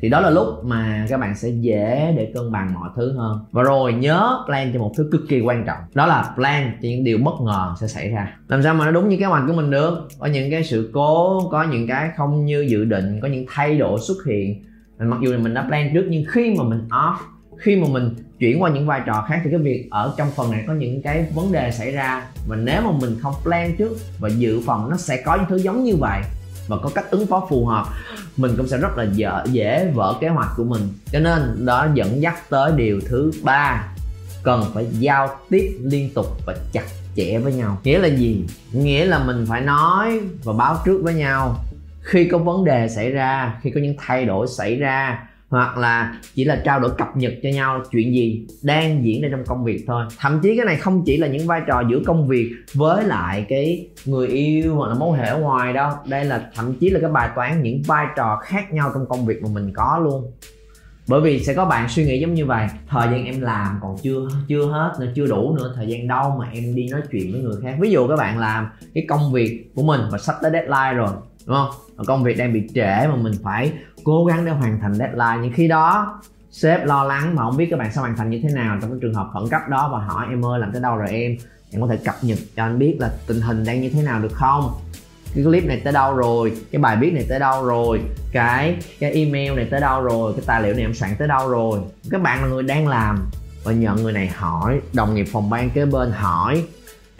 Thì 0.00 0.08
đó 0.08 0.20
là 0.20 0.30
lúc 0.30 0.64
mà 0.64 1.06
các 1.08 1.20
bạn 1.20 1.34
sẽ 1.36 1.48
dễ 1.48 2.14
để 2.16 2.32
cân 2.34 2.52
bằng 2.52 2.74
mọi 2.74 2.90
thứ 2.96 3.12
hơn. 3.12 3.38
Và 3.52 3.62
rồi 3.62 3.92
nhớ 3.92 4.44
plan 4.46 4.72
cho 4.72 4.78
một 4.78 4.92
thứ 4.96 5.08
cực 5.12 5.20
kỳ 5.28 5.40
quan 5.40 5.64
trọng. 5.66 5.78
Đó 5.94 6.06
là 6.06 6.32
plan 6.34 6.72
cho 6.82 6.88
những 6.88 7.04
điều 7.04 7.18
bất 7.18 7.40
ngờ 7.44 7.74
sẽ 7.80 7.86
xảy 7.86 8.08
ra. 8.08 8.38
Làm 8.48 8.62
sao 8.62 8.74
mà 8.74 8.84
nó 8.84 8.90
đúng 8.90 9.08
như 9.08 9.16
kế 9.16 9.24
hoạch 9.24 9.42
của 9.46 9.52
mình 9.52 9.70
được? 9.70 10.08
Có 10.18 10.26
những 10.26 10.50
cái 10.50 10.64
sự 10.64 10.90
cố, 10.94 11.40
có 11.50 11.62
những 11.62 11.86
cái 11.86 12.10
không 12.16 12.44
như 12.44 12.60
dự 12.60 12.84
định, 12.84 13.20
có 13.22 13.28
những 13.28 13.44
thay 13.48 13.78
đổi 13.78 14.00
xuất 14.00 14.16
hiện. 14.26 14.64
Mặc 14.98 15.18
dù 15.22 15.32
là 15.32 15.38
mình 15.38 15.54
đã 15.54 15.62
plan 15.62 15.90
trước, 15.94 16.06
nhưng 16.08 16.24
khi 16.28 16.54
mà 16.58 16.64
mình 16.64 16.88
off, 16.88 17.16
khi 17.58 17.76
mà 17.76 17.86
mình 17.90 18.10
chuyển 18.38 18.62
qua 18.62 18.70
những 18.70 18.86
vai 18.86 19.00
trò 19.06 19.24
khác 19.28 19.40
thì 19.44 19.50
cái 19.50 19.60
việc 19.60 19.88
ở 19.90 20.14
trong 20.16 20.28
phần 20.36 20.50
này 20.50 20.64
có 20.66 20.72
những 20.72 21.02
cái 21.02 21.26
vấn 21.34 21.52
đề 21.52 21.70
xảy 21.70 21.92
ra. 21.92 22.24
Và 22.48 22.56
nếu 22.56 22.82
mà 22.82 22.90
mình 23.00 23.10
không 23.20 23.34
plan 23.42 23.76
trước 23.76 23.92
và 24.18 24.28
dự 24.28 24.60
phòng 24.66 24.90
nó 24.90 24.96
sẽ 24.96 25.22
có 25.24 25.36
những 25.36 25.46
thứ 25.48 25.56
giống 25.56 25.84
như 25.84 25.96
vậy 25.96 26.20
và 26.70 26.76
có 26.76 26.90
cách 26.94 27.10
ứng 27.10 27.26
phó 27.26 27.46
phù 27.50 27.66
hợp 27.66 27.86
mình 28.36 28.54
cũng 28.56 28.68
sẽ 28.68 28.76
rất 28.76 28.96
là 28.96 29.04
dễ, 29.12 29.30
dễ 29.44 29.90
vỡ 29.94 30.14
kế 30.20 30.28
hoạch 30.28 30.48
của 30.56 30.64
mình. 30.64 30.82
Cho 31.12 31.20
nên 31.20 31.66
đó 31.66 31.86
dẫn 31.94 32.22
dắt 32.22 32.50
tới 32.50 32.72
điều 32.76 33.00
thứ 33.08 33.30
ba 33.42 33.88
cần 34.42 34.64
phải 34.74 34.86
giao 34.90 35.28
tiếp 35.50 35.78
liên 35.82 36.10
tục 36.14 36.26
và 36.46 36.54
chặt 36.72 36.84
chẽ 37.16 37.38
với 37.38 37.52
nhau. 37.52 37.78
Nghĩa 37.84 37.98
là 37.98 38.08
gì? 38.08 38.44
Nghĩa 38.72 39.04
là 39.04 39.18
mình 39.18 39.46
phải 39.48 39.60
nói 39.60 40.20
và 40.44 40.52
báo 40.52 40.76
trước 40.84 41.00
với 41.02 41.14
nhau. 41.14 41.64
Khi 42.02 42.24
có 42.24 42.38
vấn 42.38 42.64
đề 42.64 42.88
xảy 42.88 43.10
ra 43.10 43.58
khi 43.62 43.70
có 43.70 43.80
những 43.80 43.94
thay 43.98 44.24
đổi 44.24 44.46
xảy 44.48 44.76
ra 44.76 45.26
hoặc 45.50 45.78
là 45.78 46.20
chỉ 46.34 46.44
là 46.44 46.62
trao 46.64 46.80
đổi 46.80 46.90
cập 46.98 47.16
nhật 47.16 47.32
cho 47.42 47.48
nhau 47.48 47.82
chuyện 47.90 48.14
gì 48.14 48.46
đang 48.62 49.04
diễn 49.04 49.22
ra 49.22 49.28
trong 49.30 49.44
công 49.46 49.64
việc 49.64 49.84
thôi. 49.86 50.04
Thậm 50.18 50.40
chí 50.42 50.56
cái 50.56 50.66
này 50.66 50.76
không 50.76 51.02
chỉ 51.06 51.16
là 51.16 51.26
những 51.26 51.46
vai 51.46 51.60
trò 51.66 51.82
giữa 51.90 52.00
công 52.06 52.28
việc 52.28 52.50
với 52.74 53.04
lại 53.04 53.46
cái 53.48 53.88
người 54.04 54.28
yêu 54.28 54.74
hoặc 54.74 54.88
là 54.88 54.94
mối 54.94 55.18
hệ 55.18 55.26
ở 55.26 55.38
ngoài 55.38 55.72
đâu. 55.72 55.92
Đây 56.08 56.24
là 56.24 56.50
thậm 56.54 56.74
chí 56.74 56.90
là 56.90 57.00
cái 57.00 57.10
bài 57.10 57.28
toán 57.34 57.62
những 57.62 57.82
vai 57.82 58.06
trò 58.16 58.40
khác 58.42 58.72
nhau 58.72 58.90
trong 58.94 59.06
công 59.08 59.26
việc 59.26 59.42
mà 59.42 59.48
mình 59.52 59.72
có 59.74 60.00
luôn. 60.04 60.32
Bởi 61.08 61.20
vì 61.20 61.44
sẽ 61.44 61.54
có 61.54 61.64
bạn 61.64 61.88
suy 61.88 62.04
nghĩ 62.04 62.20
giống 62.20 62.34
như 62.34 62.46
vậy, 62.46 62.66
thời 62.88 63.08
gian 63.08 63.24
em 63.24 63.40
làm 63.40 63.78
còn 63.82 63.96
chưa 64.02 64.28
chưa 64.48 64.66
hết 64.66 64.92
nữa, 65.00 65.06
chưa 65.14 65.26
đủ 65.26 65.56
nữa, 65.56 65.72
thời 65.76 65.86
gian 65.86 66.08
đâu 66.08 66.36
mà 66.38 66.48
em 66.52 66.74
đi 66.74 66.88
nói 66.88 67.00
chuyện 67.10 67.32
với 67.32 67.40
người 67.40 67.56
khác. 67.62 67.76
Ví 67.80 67.90
dụ 67.90 68.08
các 68.08 68.16
bạn 68.16 68.38
làm 68.38 68.68
cái 68.94 69.04
công 69.08 69.32
việc 69.32 69.70
của 69.74 69.82
mình 69.82 70.00
và 70.10 70.18
sắp 70.18 70.34
tới 70.42 70.50
deadline 70.50 70.92
rồi, 70.94 71.10
đúng 71.46 71.56
không? 71.56 71.70
Công 72.06 72.22
việc 72.22 72.38
đang 72.38 72.52
bị 72.52 72.62
trễ 72.74 73.06
mà 73.06 73.16
mình 73.16 73.32
phải 73.42 73.72
cố 74.04 74.24
gắng 74.24 74.44
để 74.44 74.52
hoàn 74.52 74.80
thành 74.80 74.94
deadline. 74.94 75.38
Nhưng 75.42 75.52
khi 75.52 75.68
đó, 75.68 76.20
sếp 76.50 76.86
lo 76.86 77.04
lắng 77.04 77.34
mà 77.34 77.42
không 77.42 77.56
biết 77.56 77.68
các 77.70 77.78
bạn 77.78 77.92
sẽ 77.92 78.00
hoàn 78.00 78.16
thành 78.16 78.30
như 78.30 78.40
thế 78.42 78.48
nào. 78.54 78.78
Trong 78.80 78.90
cái 78.90 78.98
trường 79.02 79.14
hợp 79.14 79.28
khẩn 79.32 79.48
cấp 79.50 79.62
đó 79.68 79.88
và 79.92 79.98
hỏi, 79.98 80.26
em 80.30 80.44
ơi, 80.44 80.60
làm 80.60 80.72
tới 80.72 80.82
đâu 80.82 80.96
rồi 80.96 81.08
em? 81.10 81.36
Em 81.72 81.80
có 81.80 81.86
thể 81.86 81.96
cập 82.04 82.14
nhật 82.22 82.38
cho 82.56 82.64
anh 82.64 82.78
biết 82.78 82.96
là 83.00 83.10
tình 83.26 83.40
hình 83.40 83.64
đang 83.64 83.80
như 83.80 83.90
thế 83.90 84.02
nào 84.02 84.20
được 84.20 84.32
không? 84.32 84.72
Cái 85.34 85.44
clip 85.44 85.64
này 85.64 85.80
tới 85.84 85.92
đâu 85.92 86.16
rồi? 86.16 86.56
Cái 86.72 86.82
bài 86.82 86.96
viết 87.00 87.12
này 87.12 87.26
tới 87.28 87.38
đâu 87.38 87.64
rồi? 87.64 88.00
Cái 88.32 88.76
cái 89.00 89.12
email 89.12 89.54
này 89.54 89.68
tới 89.70 89.80
đâu 89.80 90.02
rồi? 90.02 90.32
Cái 90.32 90.42
tài 90.46 90.62
liệu 90.62 90.74
này 90.74 90.82
em 90.82 90.94
soạn 90.94 91.16
tới 91.18 91.28
đâu 91.28 91.48
rồi? 91.48 91.80
Các 92.10 92.22
bạn 92.22 92.42
là 92.42 92.48
người 92.48 92.62
đang 92.62 92.88
làm. 92.88 93.18
Và 93.64 93.72
nhận 93.72 93.96
người 93.96 94.12
này 94.12 94.28
hỏi, 94.28 94.80
đồng 94.92 95.14
nghiệp 95.14 95.26
phòng 95.32 95.50
ban 95.50 95.70
kế 95.70 95.84
bên 95.84 96.10
hỏi 96.10 96.64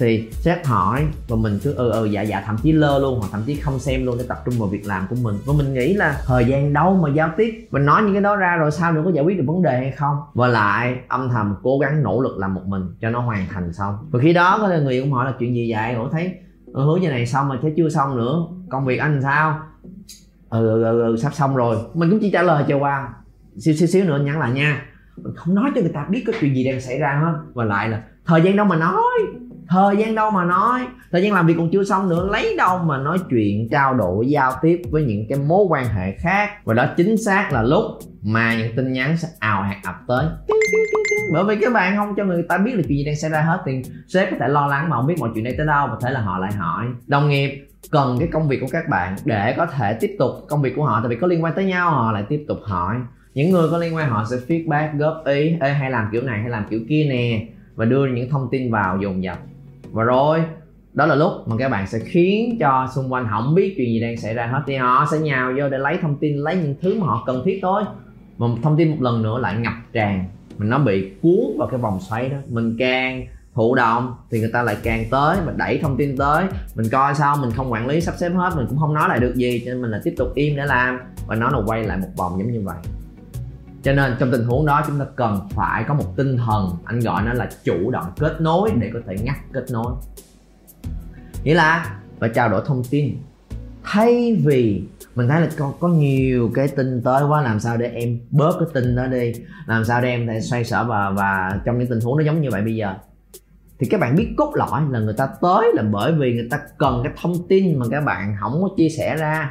thì 0.01 0.29
sếp 0.33 0.67
hỏi 0.67 1.07
và 1.29 1.37
mình 1.37 1.59
cứ 1.63 1.75
ừ 1.75 1.91
ừ 1.91 2.05
dạ 2.05 2.23
dạ 2.23 2.43
thậm 2.47 2.57
chí 2.63 2.73
lơ 2.73 2.99
luôn 2.99 3.19
hoặc 3.21 3.29
thậm 3.33 3.43
chí 3.47 3.55
không 3.55 3.79
xem 3.79 4.07
luôn 4.07 4.19
để 4.19 4.25
tập 4.29 4.39
trung 4.45 4.55
vào 4.59 4.69
việc 4.69 4.87
làm 4.87 5.07
của 5.11 5.17
mình. 5.23 5.37
Và 5.47 5.53
mình 5.59 5.75
nghĩ 5.75 5.95
là 5.95 6.23
thời 6.27 6.45
gian 6.45 6.73
đâu 6.73 6.97
mà 7.03 7.09
giao 7.15 7.31
tiếp? 7.37 7.69
Mình 7.71 7.85
nói 7.85 8.03
những 8.03 8.13
cái 8.13 8.23
đó 8.23 8.37
ra 8.37 8.57
rồi 8.57 8.71
sao 8.71 8.93
nữa 8.93 9.03
có 9.05 9.11
giải 9.11 9.25
quyết 9.25 9.39
được 9.39 9.45
vấn 9.47 9.63
đề 9.63 9.79
hay 9.79 9.91
không? 9.91 10.17
Và 10.35 10.49
lại 10.49 10.97
âm 11.09 11.29
thầm 11.29 11.55
cố 11.63 11.79
gắng 11.79 12.03
nỗ 12.03 12.21
lực 12.21 12.39
làm 12.39 12.55
một 12.55 12.63
mình 12.67 12.83
cho 13.01 13.11
nó 13.11 13.21
hoàn 13.21 13.47
thành 13.49 13.73
xong. 13.73 13.95
Và 14.11 14.21
khi 14.23 14.33
đó 14.33 14.59
có 14.61 14.69
người 14.69 15.01
cũng 15.01 15.13
hỏi 15.13 15.25
là 15.25 15.35
chuyện 15.39 15.55
gì 15.55 15.73
vậy? 15.73 15.95
Ủa 15.95 16.09
thấy 16.09 16.35
ừ, 16.67 16.85
hứa 16.85 16.97
như 16.97 17.09
này 17.09 17.27
xong 17.27 17.49
mà 17.49 17.59
thấy 17.63 17.75
chưa 17.77 17.89
xong 17.89 18.17
nữa. 18.17 18.47
Công 18.71 18.85
việc 18.87 18.97
anh 18.97 19.21
sao? 19.23 19.61
Ừ, 20.51 20.69
ừ, 20.69 20.83
ừ, 20.83 21.01
ừ 21.01 21.17
sắp 21.17 21.35
xong 21.35 21.57
rồi. 21.57 21.77
Mình 21.95 22.11
cũng 22.11 22.19
chỉ 22.23 22.31
trả 22.31 22.43
lời 22.43 22.65
cho 22.69 22.79
qua 22.79 23.09
xíu 23.59 23.75
xíu 23.75 23.89
xíu 23.89 24.05
nữa 24.05 24.19
nhắn 24.25 24.39
lại 24.39 24.53
nha. 24.53 24.83
Mình 25.17 25.35
không 25.37 25.55
nói 25.55 25.71
cho 25.75 25.81
người 25.81 25.93
ta 25.95 26.07
biết 26.11 26.25
có 26.27 26.33
chuyện 26.41 26.55
gì 26.55 26.65
đang 26.65 26.81
xảy 26.81 26.99
ra 26.99 27.21
hết. 27.25 27.33
Và 27.55 27.65
lại 27.65 27.89
là 27.89 28.03
thời 28.27 28.43
gian 28.43 28.57
đâu 28.57 28.67
mà 28.67 28.77
nói? 28.77 29.03
Thời 29.71 29.97
gian 29.97 30.15
đâu 30.15 30.31
mà 30.31 30.45
nói. 30.45 30.81
Thời 31.13 31.23
gian 31.23 31.33
làm 31.33 31.47
việc 31.47 31.55
còn 31.59 31.71
chưa 31.73 31.85
xong 31.85 32.09
nữa 32.09 32.29
lấy 32.33 32.55
đâu 32.59 32.79
mà 32.79 32.99
nói 32.99 33.19
chuyện 33.31 33.69
trao 33.71 33.95
đổi 33.95 34.29
giao 34.29 34.53
tiếp 34.63 34.83
với 34.91 35.03
những 35.03 35.27
cái 35.29 35.39
mối 35.39 35.65
quan 35.69 35.85
hệ 35.85 36.13
khác. 36.19 36.51
Và 36.65 36.75
đó 36.75 36.87
chính 36.97 37.17
xác 37.17 37.53
là 37.53 37.63
lúc 37.63 37.83
mà 38.23 38.55
những 38.55 38.77
tin 38.77 38.93
nhắn 38.93 39.17
sẽ 39.17 39.29
ào 39.39 39.63
hạt 39.63 39.81
ập 39.85 39.95
tới. 40.09 40.27
Bởi 41.33 41.45
vì 41.45 41.57
các 41.61 41.73
bạn 41.73 41.97
không 41.97 42.15
cho 42.17 42.25
người 42.25 42.43
ta 42.43 42.59
biết 42.59 42.75
là 42.75 42.83
chuyện 42.89 42.99
gì 42.99 43.05
đang 43.05 43.17
xảy 43.17 43.31
ra 43.31 43.41
hết 43.41 43.63
thì 43.67 43.83
sếp 44.09 44.31
có 44.31 44.37
thể 44.41 44.49
lo 44.49 44.67
lắng 44.67 44.89
mà 44.89 44.97
không 44.97 45.07
biết 45.07 45.15
mọi 45.19 45.31
chuyện 45.35 45.45
này 45.45 45.55
tới 45.57 45.67
đâu 45.67 45.87
và 45.87 45.97
thể 46.03 46.11
là 46.11 46.21
họ 46.21 46.39
lại 46.39 46.53
hỏi. 46.53 46.87
Đồng 47.07 47.29
nghiệp 47.29 47.67
cần 47.91 48.17
cái 48.19 48.29
công 48.33 48.49
việc 48.49 48.59
của 48.61 48.69
các 48.71 48.89
bạn 48.89 49.17
để 49.25 49.55
có 49.57 49.67
thể 49.67 49.97
tiếp 50.01 50.17
tục 50.19 50.31
công 50.49 50.63
việc 50.63 50.73
của 50.77 50.85
họ 50.85 51.01
tại 51.01 51.09
vì 51.09 51.17
có 51.17 51.27
liên 51.27 51.45
quan 51.45 51.55
tới 51.55 51.65
nhau 51.65 51.91
họ 51.91 52.13
lại 52.13 52.25
tiếp 52.29 52.45
tục 52.49 52.59
hỏi. 52.65 52.97
Những 53.35 53.51
người 53.51 53.69
có 53.71 53.79
liên 53.79 53.95
quan 53.95 54.11
họ 54.11 54.25
sẽ 54.31 54.37
feedback 54.49 54.99
góp 54.99 55.23
ý 55.27 55.57
Ê, 55.61 55.71
hay 55.73 55.91
làm 55.91 56.09
kiểu 56.13 56.23
này 56.23 56.41
hay 56.41 56.51
làm 56.51 56.65
kiểu 56.71 56.81
kia 56.89 57.07
nè. 57.11 57.47
Và 57.75 57.85
đưa 57.85 58.07
những 58.07 58.31
thông 58.31 58.49
tin 58.51 58.71
vào 58.71 58.99
dồn 59.03 59.23
dập 59.23 59.39
và 59.93 60.05
rồi, 60.05 60.43
đó 60.93 61.07
là 61.07 61.15
lúc 61.15 61.33
mà 61.47 61.57
các 61.59 61.69
bạn 61.69 61.87
sẽ 61.87 61.99
khiến 61.99 62.57
cho 62.61 62.89
xung 62.95 63.13
quanh 63.13 63.27
không 63.31 63.55
biết 63.55 63.75
chuyện 63.77 63.89
gì 63.89 64.01
đang 64.01 64.17
xảy 64.17 64.35
ra 64.35 64.47
hết. 64.47 64.63
Thì 64.67 64.77
họ 64.77 65.07
sẽ 65.11 65.19
nhào 65.19 65.53
vô 65.59 65.69
để 65.69 65.79
lấy 65.79 65.99
thông 66.03 66.17
tin, 66.17 66.37
lấy 66.37 66.57
những 66.57 66.75
thứ 66.83 67.01
mà 67.01 67.07
họ 67.07 67.23
cần 67.27 67.43
thiết 67.45 67.59
thôi. 67.63 67.83
Mà 68.39 68.47
thông 68.63 68.77
tin 68.77 68.91
một 68.91 68.97
lần 69.01 69.23
nữa 69.23 69.39
lại 69.39 69.57
ngập 69.57 69.73
tràn. 69.93 70.25
Mình 70.59 70.71
nó 70.71 70.79
bị 70.79 71.11
cuốn 71.23 71.59
vào 71.59 71.69
cái 71.69 71.81
vòng 71.81 71.99
xoáy 72.01 72.29
đó. 72.29 72.37
Mình 72.49 72.77
càng 72.79 73.27
thụ 73.55 73.75
động 73.75 74.15
thì 74.31 74.41
người 74.41 74.51
ta 74.53 74.63
lại 74.63 74.77
càng 74.83 75.05
tới 75.11 75.37
mình 75.47 75.57
đẩy 75.57 75.79
thông 75.79 75.97
tin 75.97 76.17
tới. 76.17 76.45
Mình 76.75 76.87
coi 76.93 77.15
sao, 77.15 77.37
mình 77.37 77.51
không 77.51 77.73
quản 77.73 77.87
lý, 77.87 78.01
sắp 78.01 78.15
xếp 78.19 78.29
hết, 78.29 78.51
mình 78.57 78.67
cũng 78.69 78.79
không 78.79 78.95
nói 78.95 79.09
lại 79.09 79.21
được 79.21 79.35
gì, 79.35 79.63
cho 79.65 79.73
nên 79.73 79.83
mình 79.83 79.91
là 79.91 80.01
tiếp 80.05 80.15
tục 80.17 80.29
im 80.35 80.57
để 80.57 80.65
làm. 80.67 80.99
Và 81.27 81.35
nó 81.35 81.51
là 81.51 81.59
quay 81.67 81.85
lại 81.85 81.99
một 81.99 82.09
vòng 82.17 82.39
giống 82.39 82.53
như 82.53 82.63
vậy 82.65 82.77
cho 83.83 83.93
nên 83.93 84.17
trong 84.19 84.31
tình 84.31 84.45
huống 84.45 84.67
đó 84.67 84.83
chúng 84.87 84.99
ta 84.99 85.05
cần 85.17 85.49
phải 85.51 85.85
có 85.89 85.95
một 85.95 86.17
tinh 86.17 86.37
thần 86.37 86.71
anh 86.85 87.01
gọi 87.01 87.23
nó 87.23 87.33
là 87.33 87.49
chủ 87.65 87.91
động 87.91 88.07
kết 88.19 88.41
nối 88.41 88.71
để 88.81 88.91
có 88.93 89.01
thể 89.07 89.17
ngắt 89.23 89.37
kết 89.53 89.65
nối. 89.71 89.93
Nghĩa 91.45 91.55
là 91.55 91.97
và 92.19 92.29
trao 92.29 92.49
đổi 92.49 92.63
thông 92.67 92.83
tin. 92.91 93.17
Thay 93.85 94.37
vì 94.45 94.83
mình 95.15 95.29
thấy 95.29 95.41
là 95.41 95.49
có, 95.59 95.73
có 95.81 95.89
nhiều 95.89 96.51
cái 96.55 96.69
tin 96.69 97.03
tới 97.03 97.25
quá 97.25 97.43
làm 97.43 97.61
sao 97.61 97.77
để 97.77 97.87
em 97.87 98.21
bớt 98.31 98.53
cái 98.59 98.69
tin 98.75 98.97
đó 98.97 99.07
đi? 99.07 99.33
Làm 99.67 99.85
sao 99.85 100.01
để 100.01 100.09
em 100.09 100.27
thể 100.27 100.41
xoay 100.41 100.65
sở 100.65 100.85
và 100.85 101.11
và 101.11 101.61
trong 101.65 101.79
những 101.79 101.89
tình 101.89 102.01
huống 102.01 102.19
nó 102.19 102.25
giống 102.25 102.41
như 102.41 102.49
vậy 102.51 102.63
bây 102.63 102.77
giờ? 102.77 102.95
Thì 103.79 103.87
các 103.91 104.01
bạn 104.01 104.17
biết 104.17 104.35
cốt 104.37 104.53
lõi 104.55 104.83
là 104.91 104.99
người 104.99 105.15
ta 105.17 105.29
tới 105.41 105.73
là 105.75 105.83
bởi 105.83 106.13
vì 106.13 106.35
người 106.35 106.49
ta 106.51 106.61
cần 106.79 107.01
cái 107.05 107.13
thông 107.23 107.49
tin 107.49 107.79
mà 107.79 107.87
các 107.91 108.01
bạn 108.01 108.37
không 108.41 108.63
có 108.63 108.69
chia 108.77 108.89
sẻ 108.89 109.17
ra. 109.17 109.51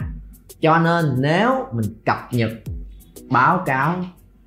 Cho 0.61 0.79
nên 0.79 1.05
nếu 1.17 1.51
mình 1.73 1.85
cập 2.05 2.17
nhật 2.31 2.51
báo 3.31 3.63
cáo 3.65 3.95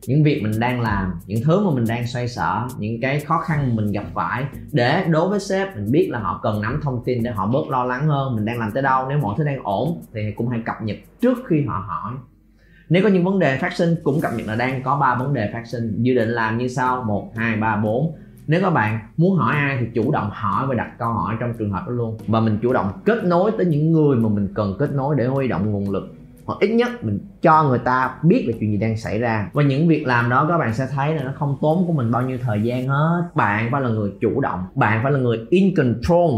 những 0.07 0.23
việc 0.23 0.41
mình 0.43 0.61
đang 0.61 0.81
làm, 0.81 1.13
những 1.27 1.43
thứ 1.45 1.67
mà 1.67 1.75
mình 1.75 1.85
đang 1.89 2.07
xoay 2.07 2.29
sở, 2.29 2.67
những 2.79 3.01
cái 3.01 3.21
khó 3.21 3.39
khăn 3.39 3.69
mà 3.69 3.83
mình 3.83 3.93
gặp 3.93 4.05
phải 4.15 4.45
để 4.73 5.05
đối 5.11 5.29
với 5.29 5.41
sếp 5.41 5.77
mình 5.77 5.93
biết 5.93 6.09
là 6.11 6.19
họ 6.19 6.41
cần 6.43 6.63
nắm 6.63 6.81
thông 6.83 7.03
tin 7.05 7.23
để 7.23 7.31
họ 7.31 7.47
bớt 7.47 7.69
lo 7.69 7.85
lắng 7.85 8.07
hơn, 8.07 8.37
mình 8.37 8.45
đang 8.45 8.59
làm 8.59 8.71
tới 8.73 8.83
đâu, 8.83 9.07
nếu 9.09 9.19
mọi 9.19 9.35
thứ 9.39 9.45
đang 9.45 9.63
ổn 9.63 10.03
thì 10.15 10.21
cũng 10.37 10.49
hãy 10.49 10.61
cập 10.67 10.77
nhật 10.83 10.97
trước 11.21 11.39
khi 11.47 11.65
họ 11.67 11.85
hỏi. 11.89 12.13
Nếu 12.89 13.03
có 13.03 13.09
những 13.09 13.25
vấn 13.25 13.39
đề 13.39 13.59
phát 13.59 13.73
sinh 13.73 13.95
cũng 14.03 14.21
cập 14.21 14.33
nhật 14.37 14.47
là 14.47 14.57
đang 14.57 14.83
có 14.83 14.97
ba 14.97 15.15
vấn 15.15 15.35
đề 15.35 15.51
phát 15.53 15.67
sinh, 15.67 16.03
dự 16.03 16.15
định 16.15 16.29
làm 16.29 16.59
như 16.59 16.69
sau, 16.69 17.03
một, 17.03 17.33
hai, 17.37 17.57
ba, 17.57 17.77
bốn. 17.77 18.15
Nếu 18.47 18.61
các 18.61 18.71
bạn 18.71 19.01
muốn 19.17 19.37
hỏi 19.37 19.57
ai 19.57 19.77
thì 19.81 19.87
chủ 19.95 20.13
động 20.13 20.31
hỏi 20.33 20.67
và 20.67 20.75
đặt 20.75 20.99
câu 20.99 21.13
hỏi 21.13 21.37
trong 21.41 21.53
trường 21.59 21.71
hợp 21.71 21.83
đó 21.87 21.93
luôn. 21.93 22.19
Và 22.27 22.41
mình 22.41 22.59
chủ 22.63 22.73
động 22.73 22.93
kết 23.05 23.25
nối 23.25 23.51
tới 23.57 23.67
những 23.67 23.93
người 23.93 24.17
mà 24.17 24.29
mình 24.29 24.49
cần 24.55 24.77
kết 24.79 24.93
nối 24.93 25.17
để 25.19 25.27
huy 25.27 25.49
động 25.49 25.73
nguồn 25.73 25.91
lực. 25.91 26.15
Hoặc 26.45 26.59
ít 26.61 26.69
nhất 26.69 27.05
mình 27.05 27.19
cho 27.43 27.63
người 27.63 27.79
ta 27.79 28.15
biết 28.23 28.45
là 28.47 28.53
chuyện 28.61 28.71
gì 28.73 28.77
đang 28.77 28.97
xảy 28.97 29.19
ra. 29.19 29.51
Và 29.53 29.63
những 29.63 29.89
việc 29.89 30.07
làm 30.07 30.31
đó 30.31 30.47
các 30.49 30.59
bạn 30.59 30.75
sẽ 30.75 30.87
thấy 30.95 31.15
là 31.15 31.23
nó 31.23 31.33
không 31.39 31.59
tốn 31.63 31.87
của 31.87 31.93
mình 31.93 32.11
bao 32.11 32.23
nhiêu 32.23 32.39
thời 32.43 32.63
gian 32.63 32.87
hết. 32.89 33.23
Bạn 33.35 33.69
phải 33.73 33.81
là 33.81 33.89
người 33.89 34.11
chủ 34.21 34.41
động, 34.41 34.65
bạn 34.75 35.01
phải 35.03 35.13
là 35.13 35.19
người 35.19 35.39
in 35.51 35.75
control, 35.77 36.31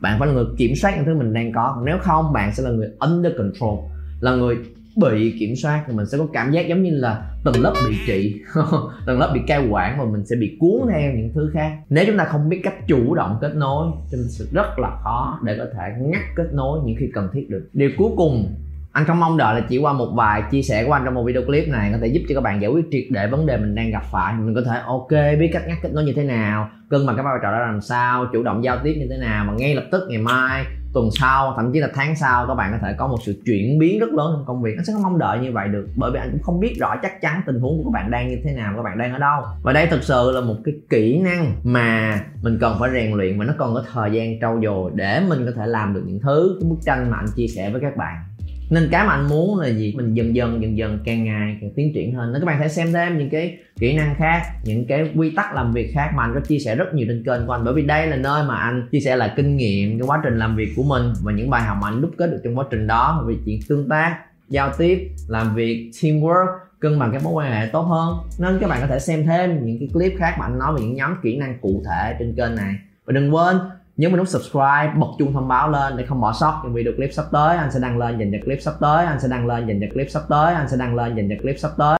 bạn 0.00 0.18
phải 0.18 0.28
là 0.28 0.34
người 0.34 0.44
kiểm 0.58 0.74
soát 0.76 0.96
những 0.96 1.04
thứ 1.04 1.14
mình 1.14 1.32
đang 1.32 1.52
có. 1.52 1.82
Nếu 1.84 1.98
không, 2.00 2.32
bạn 2.32 2.54
sẽ 2.54 2.62
là 2.62 2.70
người 2.70 2.88
under 2.98 3.32
control, 3.38 3.78
là 4.20 4.34
người 4.34 4.56
bị 4.96 5.36
kiểm 5.38 5.56
soát. 5.56 5.84
Thì 5.86 5.94
mình 5.94 6.06
sẽ 6.06 6.18
có 6.18 6.26
cảm 6.32 6.52
giác 6.52 6.68
giống 6.68 6.82
như 6.82 6.90
là 6.90 7.30
từng 7.44 7.62
lớp 7.62 7.74
bị 7.88 7.96
trị 8.06 8.40
từng 9.06 9.18
lớp 9.18 9.30
bị 9.34 9.40
cai 9.46 9.68
quản 9.68 9.98
và 9.98 10.04
mình 10.04 10.26
sẽ 10.26 10.36
bị 10.36 10.56
cuốn 10.60 10.88
theo 10.92 11.12
những 11.12 11.30
thứ 11.34 11.50
khác. 11.54 11.72
Nếu 11.88 12.04
chúng 12.06 12.18
ta 12.18 12.24
không 12.24 12.48
biết 12.48 12.60
cách 12.62 12.86
chủ 12.86 13.14
động 13.14 13.38
kết 13.40 13.54
nối, 13.54 13.86
thì 14.10 14.16
mình 14.16 14.28
sẽ 14.28 14.44
rất 14.52 14.78
là 14.78 14.98
khó 15.02 15.40
để 15.44 15.58
có 15.58 15.64
thể 15.74 15.92
ngắt 16.00 16.22
kết 16.36 16.52
nối 16.52 16.80
những 16.84 16.96
khi 16.98 17.06
cần 17.14 17.28
thiết 17.32 17.50
được. 17.50 17.68
Điều 17.72 17.90
cuối 17.98 18.10
cùng 18.16 18.54
anh 18.94 19.04
không 19.04 19.20
mong 19.20 19.36
đợi 19.36 19.54
là 19.54 19.66
chỉ 19.68 19.78
qua 19.78 19.92
một 19.92 20.08
vài 20.14 20.42
chia 20.50 20.62
sẻ 20.62 20.84
của 20.84 20.92
anh 20.92 21.02
trong 21.04 21.14
một 21.14 21.24
video 21.26 21.42
clip 21.42 21.68
này, 21.68 21.90
có 21.92 21.98
thể 22.00 22.06
giúp 22.06 22.20
cho 22.28 22.34
các 22.34 22.40
bạn 22.40 22.62
giải 22.62 22.70
quyết 22.70 22.84
triệt 22.90 23.04
để 23.10 23.26
vấn 23.26 23.46
đề 23.46 23.56
mình 23.56 23.74
đang 23.74 23.90
gặp 23.90 24.02
phải. 24.10 24.34
Mình 24.34 24.54
có 24.54 24.60
thể, 24.70 24.78
ok, 24.86 25.38
biết 25.40 25.50
cách 25.52 25.62
ngắt 25.66 25.78
kết 25.82 25.92
nối 25.92 26.04
như 26.04 26.12
thế 26.16 26.24
nào, 26.24 26.68
cân 26.90 27.06
bằng 27.06 27.16
cái 27.16 27.24
vai 27.24 27.34
trò 27.42 27.52
đó 27.52 27.58
làm 27.58 27.80
sao, 27.80 28.26
chủ 28.32 28.42
động 28.42 28.64
giao 28.64 28.78
tiếp 28.84 28.94
như 28.98 29.06
thế 29.10 29.16
nào, 29.16 29.44
mà 29.44 29.52
ngay 29.52 29.74
lập 29.74 29.84
tức 29.92 30.06
ngày 30.08 30.22
mai, 30.22 30.64
tuần 30.94 31.08
sau, 31.20 31.54
thậm 31.56 31.72
chí 31.72 31.80
là 31.80 31.88
tháng 31.94 32.16
sau, 32.16 32.46
các 32.46 32.54
bạn 32.54 32.72
có 32.72 32.78
thể 32.82 32.94
có 32.98 33.06
một 33.06 33.16
sự 33.26 33.42
chuyển 33.46 33.78
biến 33.78 34.00
rất 34.00 34.08
lớn 34.12 34.32
trong 34.36 34.44
công 34.46 34.62
việc. 34.62 34.74
Anh 34.78 34.84
sẽ 34.84 34.92
không 34.92 35.02
mong 35.02 35.18
đợi 35.18 35.38
như 35.38 35.52
vậy 35.52 35.68
được, 35.68 35.86
bởi 35.96 36.10
vì 36.14 36.18
anh 36.18 36.30
cũng 36.30 36.42
không 36.42 36.60
biết 36.60 36.74
rõ 36.80 36.96
chắc 37.02 37.20
chắn 37.20 37.40
tình 37.46 37.60
huống 37.60 37.78
của 37.78 37.90
các 37.90 37.94
bạn 37.94 38.10
đang 38.10 38.28
như 38.28 38.36
thế 38.44 38.52
nào, 38.52 38.72
các 38.76 38.82
bạn 38.82 38.98
đang 38.98 39.12
ở 39.12 39.18
đâu. 39.18 39.42
Và 39.62 39.72
đây 39.72 39.86
thực 39.86 40.02
sự 40.02 40.30
là 40.34 40.40
một 40.40 40.56
cái 40.64 40.74
kỹ 40.90 41.18
năng 41.18 41.52
mà 41.64 42.20
mình 42.42 42.58
cần 42.60 42.76
phải 42.80 42.90
rèn 42.92 43.12
luyện 43.12 43.38
và 43.38 43.44
nó 43.44 43.52
còn 43.58 43.74
có 43.74 43.84
thời 43.92 44.12
gian 44.12 44.40
trau 44.40 44.60
dồi 44.64 44.90
để 44.94 45.20
mình 45.28 45.46
có 45.46 45.52
thể 45.56 45.66
làm 45.66 45.94
được 45.94 46.02
những 46.06 46.20
thứ, 46.20 46.58
cái 46.60 46.70
bức 46.70 46.78
tranh 46.86 47.10
mà 47.10 47.16
anh 47.16 47.26
chia 47.36 47.46
sẻ 47.46 47.70
với 47.70 47.80
các 47.80 47.96
bạn 47.96 48.14
nên 48.70 48.88
cái 48.90 49.06
mà 49.06 49.12
anh 49.12 49.28
muốn 49.28 49.58
là 49.58 49.68
gì? 49.68 49.94
Mình 49.96 50.14
dần 50.14 50.36
dần 50.36 50.62
dần 50.62 50.78
dần, 50.78 50.98
càng 51.04 51.24
ngày 51.24 51.56
càng 51.60 51.70
tiến 51.76 51.92
triển 51.94 52.14
hơn. 52.14 52.32
Nên 52.32 52.42
các 52.42 52.46
bạn 52.46 52.58
hãy 52.58 52.68
xem 52.68 52.92
thêm 52.92 53.18
những 53.18 53.30
cái 53.30 53.58
kỹ 53.80 53.96
năng 53.96 54.14
khác, 54.14 54.42
những 54.64 54.86
cái 54.86 55.10
quy 55.14 55.30
tắc 55.36 55.54
làm 55.54 55.72
việc 55.72 55.90
khác 55.94 56.10
mà 56.16 56.22
anh 56.22 56.34
có 56.34 56.40
chia 56.40 56.58
sẻ 56.58 56.76
rất 56.76 56.94
nhiều 56.94 57.06
trên 57.08 57.24
kênh 57.24 57.46
của 57.46 57.52
anh. 57.52 57.64
Bởi 57.64 57.74
vì 57.74 57.82
đây 57.82 58.06
là 58.06 58.16
nơi 58.16 58.44
mà 58.48 58.56
anh 58.56 58.88
chia 58.92 59.00
sẻ 59.00 59.16
lại 59.16 59.30
kinh 59.36 59.56
nghiệm, 59.56 59.98
cái 59.98 60.06
quá 60.06 60.20
trình 60.24 60.38
làm 60.38 60.56
việc 60.56 60.72
của 60.76 60.82
mình 60.82 61.12
và 61.22 61.32
những 61.32 61.50
bài 61.50 61.62
học 61.62 61.78
mà 61.82 61.88
anh 61.88 62.00
đúc 62.00 62.10
kết 62.18 62.26
được 62.30 62.40
trong 62.44 62.58
quá 62.58 62.64
trình 62.70 62.86
đó. 62.86 63.24
Về 63.28 63.34
chuyện 63.46 63.60
tương 63.68 63.88
tác, 63.88 64.18
giao 64.48 64.72
tiếp, 64.78 65.10
làm 65.28 65.54
việc, 65.54 65.90
teamwork 66.00 66.46
cân 66.80 66.98
bằng 66.98 67.12
các 67.12 67.24
mối 67.24 67.32
quan 67.32 67.52
hệ 67.52 67.66
tốt 67.72 67.82
hơn. 67.82 68.16
Nên 68.38 68.58
các 68.60 68.70
bạn 68.70 68.80
có 68.80 68.86
thể 68.86 68.98
xem 68.98 69.26
thêm 69.26 69.66
những 69.66 69.78
cái 69.78 69.88
clip 69.92 70.12
khác 70.18 70.36
mà 70.38 70.46
anh 70.46 70.58
nói 70.58 70.74
về 70.74 70.82
những 70.82 70.94
nhóm 70.94 71.16
kỹ 71.22 71.36
năng 71.36 71.58
cụ 71.60 71.82
thể 71.86 72.16
trên 72.18 72.34
kênh 72.36 72.54
này. 72.54 72.74
Và 73.04 73.12
đừng 73.12 73.34
quên 73.34 73.56
nhớ 73.96 74.08
mình 74.08 74.16
nút 74.16 74.28
subscribe, 74.28 74.92
bật 74.96 75.06
chuông 75.18 75.32
thông 75.32 75.48
báo 75.48 75.70
lên 75.70 75.96
để 75.96 76.06
không 76.06 76.20
bỏ 76.20 76.32
sót 76.32 76.60
những 76.64 76.74
video 76.74 76.92
clip 76.96 77.10
sắp 77.12 77.24
tới. 77.32 77.56
Anh 77.56 77.70
sẽ 77.72 77.80
đăng 77.80 77.98
lên 77.98 78.18
dành 78.18 78.32
cho 78.32 78.38
clip 78.44 78.58
sắp 78.62 78.74
tới, 78.80 79.06
anh 79.06 79.20
sẽ 79.20 79.28
đăng 79.28 79.46
lên 79.46 79.66
dành 79.66 79.80
cho 79.80 79.86
clip 79.92 80.10
sắp 80.10 80.22
tới, 80.28 80.54
anh 80.54 80.68
sẽ 80.68 80.76
đăng 80.76 80.94
lên 80.94 81.16
dành 81.16 81.28
cho 81.28 81.42
clip 81.42 81.58
sắp 81.58 81.70
tới. 81.78 81.88